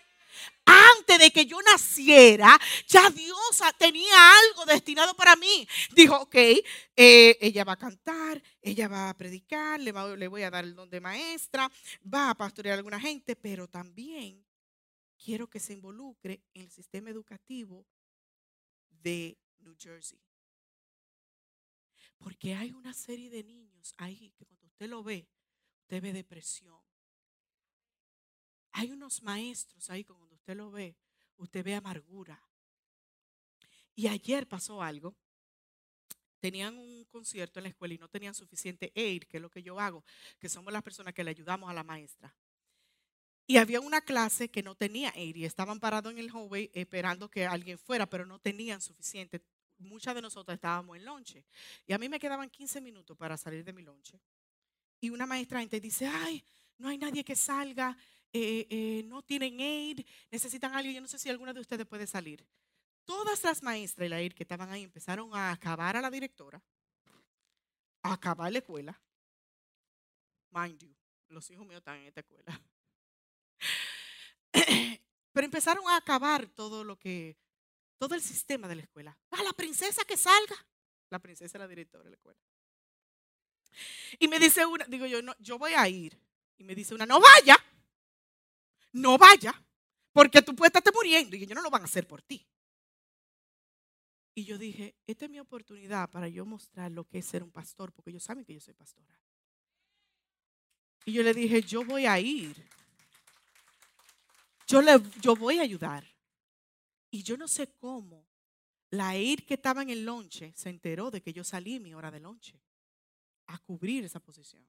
[0.65, 5.67] Antes de que yo naciera, ya Dios tenía algo destinado para mí.
[5.95, 10.51] Dijo, ok, eh, ella va a cantar, ella va a predicar, le, le voy a
[10.51, 11.71] dar el don de maestra,
[12.03, 14.45] va a pastorear a alguna gente, pero también
[15.17, 17.87] quiero que se involucre en el sistema educativo
[18.91, 20.21] de New Jersey.
[22.19, 25.29] Porque hay una serie de niños ahí que cuando usted lo ve,
[25.83, 26.81] usted ve depresión.
[28.73, 30.97] Hay unos maestros ahí que cuando usted lo ve,
[31.37, 32.43] usted ve amargura.
[33.95, 35.17] Y ayer pasó algo.
[36.41, 39.63] Tenían un concierto en la escuela y no tenían suficiente aid, que es lo que
[39.63, 40.05] yo hago,
[40.39, 42.37] que somos las personas que le ayudamos a la maestra.
[43.47, 47.31] Y había una clase que no tenía aid y estaban parados en el hallway esperando
[47.31, 49.41] que alguien fuera, pero no tenían suficiente
[49.79, 51.45] muchas de nosotros estábamos en lonche.
[51.87, 54.21] Y a mí me quedaban 15 minutos para salir de mi lonche.
[55.01, 56.43] Y una maestra gente dice, ay,
[56.79, 57.97] no hay nadie que salga,
[58.33, 60.01] eh, eh, no tienen aid,
[60.31, 60.91] necesitan algo.
[60.91, 62.47] Yo no sé si alguna de ustedes puede salir.
[63.05, 66.61] Todas las maestras y la aid que estaban ahí empezaron a acabar a la directora,
[68.03, 69.01] a acabar la escuela.
[70.51, 70.95] Mind you,
[71.29, 72.61] los hijos míos están en esta escuela.
[75.33, 77.37] Pero empezaron a acabar todo lo que
[77.99, 79.17] todo el sistema de la escuela.
[79.31, 80.57] A la princesa que salga.
[81.11, 82.41] La princesa es la directora de la escuela.
[84.19, 86.19] Y me dice una, digo yo, no, yo voy a ir.
[86.59, 87.57] Y me dice una, no vaya.
[88.93, 89.63] No vaya.
[90.13, 92.47] Porque tú puedes estarte muriendo y ellos no lo van a hacer por ti.
[94.35, 97.51] Y yo dije, esta es mi oportunidad para yo mostrar lo que es ser un
[97.51, 99.19] pastor, porque ellos saben que yo soy pastora.
[101.07, 102.57] Y yo le dije, yo voy a ir.
[104.67, 106.05] Yo, le, yo voy a ayudar.
[107.17, 108.27] Y yo no sé cómo
[108.91, 112.11] la ir que estaba en el lonche se enteró de que yo salí mi hora
[112.11, 112.61] de lonche
[113.47, 114.63] a cubrir esa posición.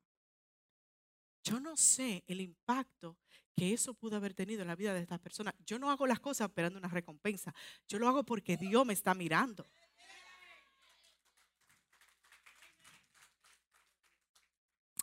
[1.44, 3.18] Yo no sé el impacto
[3.54, 5.56] que eso pudo haber tenido en la vida de estas personas.
[5.66, 7.54] Yo no hago las cosas esperando una recompensa.
[7.86, 9.66] Yo lo hago porque Dios me está mirando.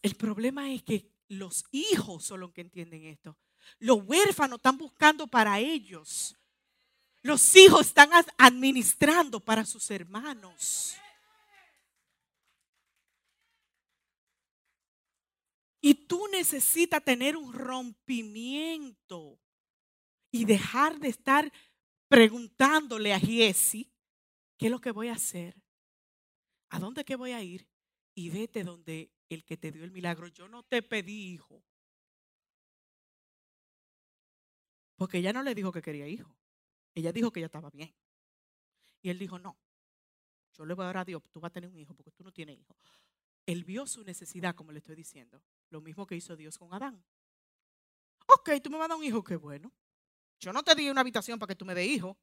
[0.00, 3.36] El problema es que los hijos son los que entienden esto.
[3.80, 6.38] Los huérfanos están buscando para ellos
[7.24, 10.94] los hijos están administrando para sus hermanos.
[15.80, 19.40] Y tú necesitas tener un rompimiento
[20.30, 21.50] y dejar de estar
[22.08, 23.90] preguntándole a Giesi,
[24.58, 25.56] ¿qué es lo que voy a hacer?
[26.68, 27.66] ¿A dónde voy a ir?
[28.14, 30.28] Y vete donde el que te dio el milagro.
[30.28, 31.64] Yo no te pedí hijo.
[34.96, 36.36] Porque ella no le dijo que quería hijo.
[36.94, 37.92] Ella dijo que ella estaba bien.
[39.02, 39.56] Y él dijo, no,
[40.52, 42.22] yo le voy a dar a Dios, tú vas a tener un hijo porque tú
[42.24, 42.76] no tienes hijo.
[43.46, 45.42] Él vio su necesidad, como le estoy diciendo.
[45.70, 47.04] Lo mismo que hizo Dios con Adán.
[48.26, 49.70] Ok, tú me vas a dar un hijo, qué bueno.
[50.38, 52.16] Yo no te di una habitación para que tú me des hijo.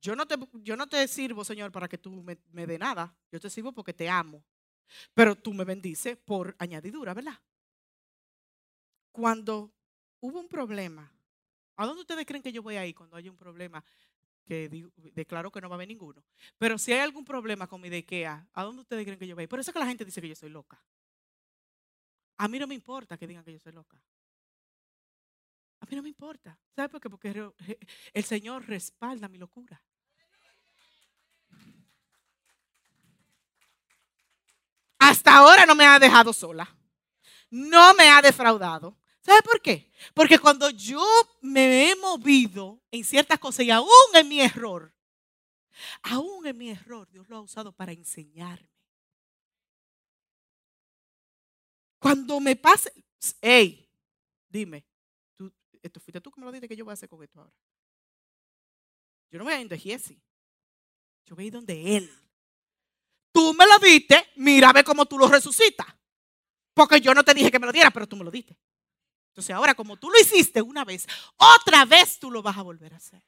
[0.00, 3.14] Yo no te, yo no te sirvo, Señor, para que tú me, me dé nada.
[3.30, 4.42] Yo te sirvo porque te amo.
[5.14, 7.38] Pero tú me bendices por añadidura, ¿verdad?
[9.12, 9.72] Cuando
[10.20, 11.12] hubo un problema
[11.78, 13.84] ¿A dónde ustedes creen que yo voy a ir cuando haya un problema?
[14.44, 14.68] Que
[15.14, 16.24] declaro que no va a haber ninguno.
[16.58, 19.36] Pero si hay algún problema con mi de IKEA, ¿a dónde ustedes creen que yo
[19.36, 19.48] voy a ir?
[19.48, 20.82] Por eso es que la gente dice que yo soy loca.
[22.36, 23.96] A mí no me importa que digan que yo soy loca.
[25.78, 26.58] A mí no me importa.
[26.74, 27.08] ¿Sabe por qué?
[27.08, 27.52] Porque
[28.12, 29.80] el Señor respalda mi locura.
[34.98, 36.68] Hasta ahora no me ha dejado sola.
[37.50, 38.98] No me ha defraudado.
[39.28, 39.92] ¿Sabe por qué?
[40.14, 41.04] Porque cuando yo
[41.42, 44.90] me he movido en ciertas cosas y aún en mi error,
[46.00, 48.70] aún en mi error, Dios lo ha usado para enseñarme.
[51.98, 52.90] Cuando me pase,
[53.42, 53.86] hey,
[54.48, 54.86] dime,
[55.82, 57.54] esto fuiste tú que me lo dijiste que yo voy a hacer con esto ahora.
[59.30, 60.16] Yo no voy a ir donde Jesse.
[61.26, 62.10] Yo voy a ir donde él.
[63.30, 65.86] Tú me lo diste, mira a ver cómo tú lo resucitas.
[66.72, 68.56] Porque yo no te dije que me lo diera, pero tú me lo diste.
[69.38, 72.92] Entonces ahora como tú lo hiciste una vez, otra vez tú lo vas a volver
[72.92, 73.22] a hacer.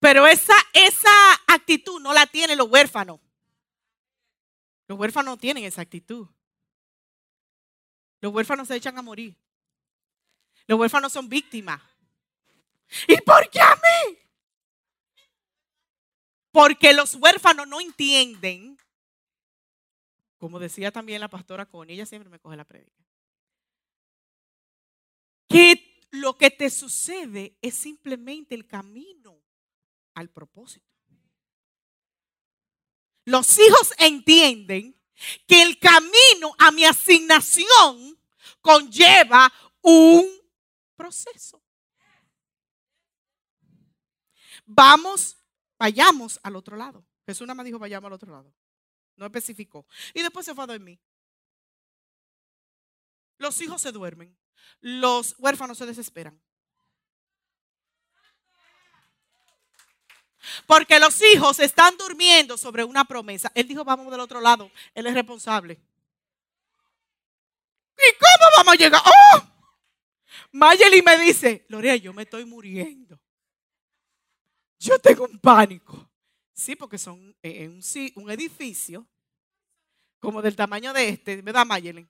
[0.00, 1.10] Pero esa, esa
[1.46, 3.20] actitud no la tienen los huérfanos.
[4.88, 6.26] Los huérfanos no tienen esa actitud.
[8.22, 9.36] Los huérfanos se echan a morir.
[10.66, 11.82] Los huérfanos son víctimas.
[13.06, 14.18] ¿Y por qué a mí?
[16.52, 18.78] Porque los huérfanos no entienden
[20.38, 23.04] como decía también la pastora Connie, ella siempre me coge la prédica.
[25.48, 29.40] Que lo que te sucede es simplemente el camino
[30.14, 30.86] al propósito.
[33.24, 35.00] Los hijos entienden
[35.46, 38.18] que el camino a mi asignación
[38.60, 40.28] conlleva un
[40.96, 41.62] proceso.
[44.66, 45.36] Vamos,
[45.78, 47.04] vayamos al otro lado.
[47.26, 48.52] Jesús nada más dijo, vayamos al otro lado.
[49.16, 49.86] No especificó.
[50.12, 50.98] Y después se fue a dormir.
[53.38, 54.36] Los hijos se duermen.
[54.80, 56.40] Los huérfanos se desesperan.
[60.66, 63.50] Porque los hijos están durmiendo sobre una promesa.
[63.54, 64.70] Él dijo, vamos del otro lado.
[64.94, 65.80] Él es responsable.
[67.96, 69.00] ¿Y cómo vamos a llegar?
[69.04, 69.54] ¡Oh!
[70.52, 73.18] Mayeli me dice, Lorea, yo me estoy muriendo.
[74.78, 76.10] Yo tengo un pánico.
[76.54, 77.82] Sí, porque son en un,
[78.22, 79.06] un edificio
[80.20, 82.08] como del tamaño de este, ¿verdad, Mayeli?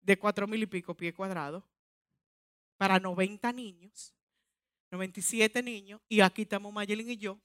[0.00, 1.64] De cuatro mil y pico pies cuadrados
[2.76, 4.14] para 90 niños,
[4.90, 7.40] 97 niños, y aquí estamos Mayelin y yo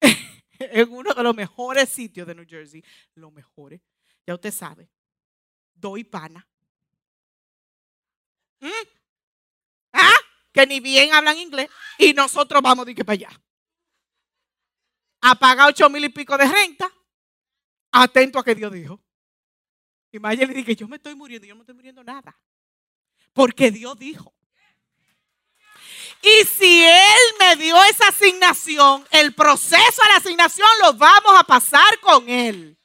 [0.58, 2.82] en uno de los mejores sitios de New Jersey,
[3.14, 3.80] los mejores,
[4.26, 4.88] ya usted sabe,
[5.74, 6.46] doy pana.
[8.60, 8.68] ¿Mm?
[9.92, 10.14] ¿Ah?
[10.52, 13.42] Que ni bien hablan inglés y nosotros vamos de que para allá.
[15.22, 16.90] A pagar ocho mil y pico de renta,
[17.92, 19.00] atento a que Dios dijo.
[20.12, 22.36] Y Maya le dije, yo me estoy muriendo, yo no estoy muriendo nada.
[23.32, 24.34] Porque Dios dijo.
[26.22, 31.44] Y si Él me dio esa asignación, el proceso de la asignación lo vamos a
[31.44, 32.76] pasar con Él.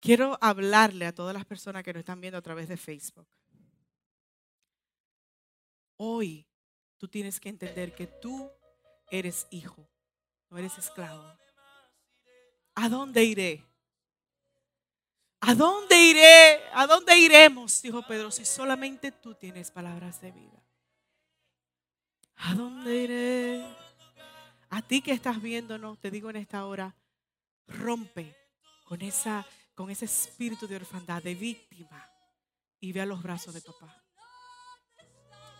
[0.00, 3.26] Quiero hablarle a todas las personas que nos están viendo a través de Facebook.
[5.96, 6.46] Hoy
[6.98, 8.50] tú tienes que entender que tú
[9.10, 9.88] eres hijo,
[10.50, 11.24] no eres esclavo.
[12.74, 13.64] ¿A dónde iré?
[15.40, 16.60] ¿A dónde iré?
[16.72, 17.82] ¿A dónde iremos?
[17.82, 20.62] Dijo Pedro, si solamente tú tienes palabras de vida.
[22.36, 23.64] ¿A dónde iré?
[24.70, 26.94] A ti que estás viéndonos, te digo en esta hora,
[27.66, 28.34] rompe
[28.84, 32.08] con esa con ese espíritu de orfandad, de víctima,
[32.80, 34.03] y ve a los brazos de papá.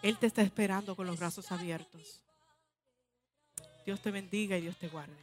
[0.04, 2.20] Él te está esperando con los brazos abiertos.
[3.86, 5.16] Dios te bendiga y Dios te guarde.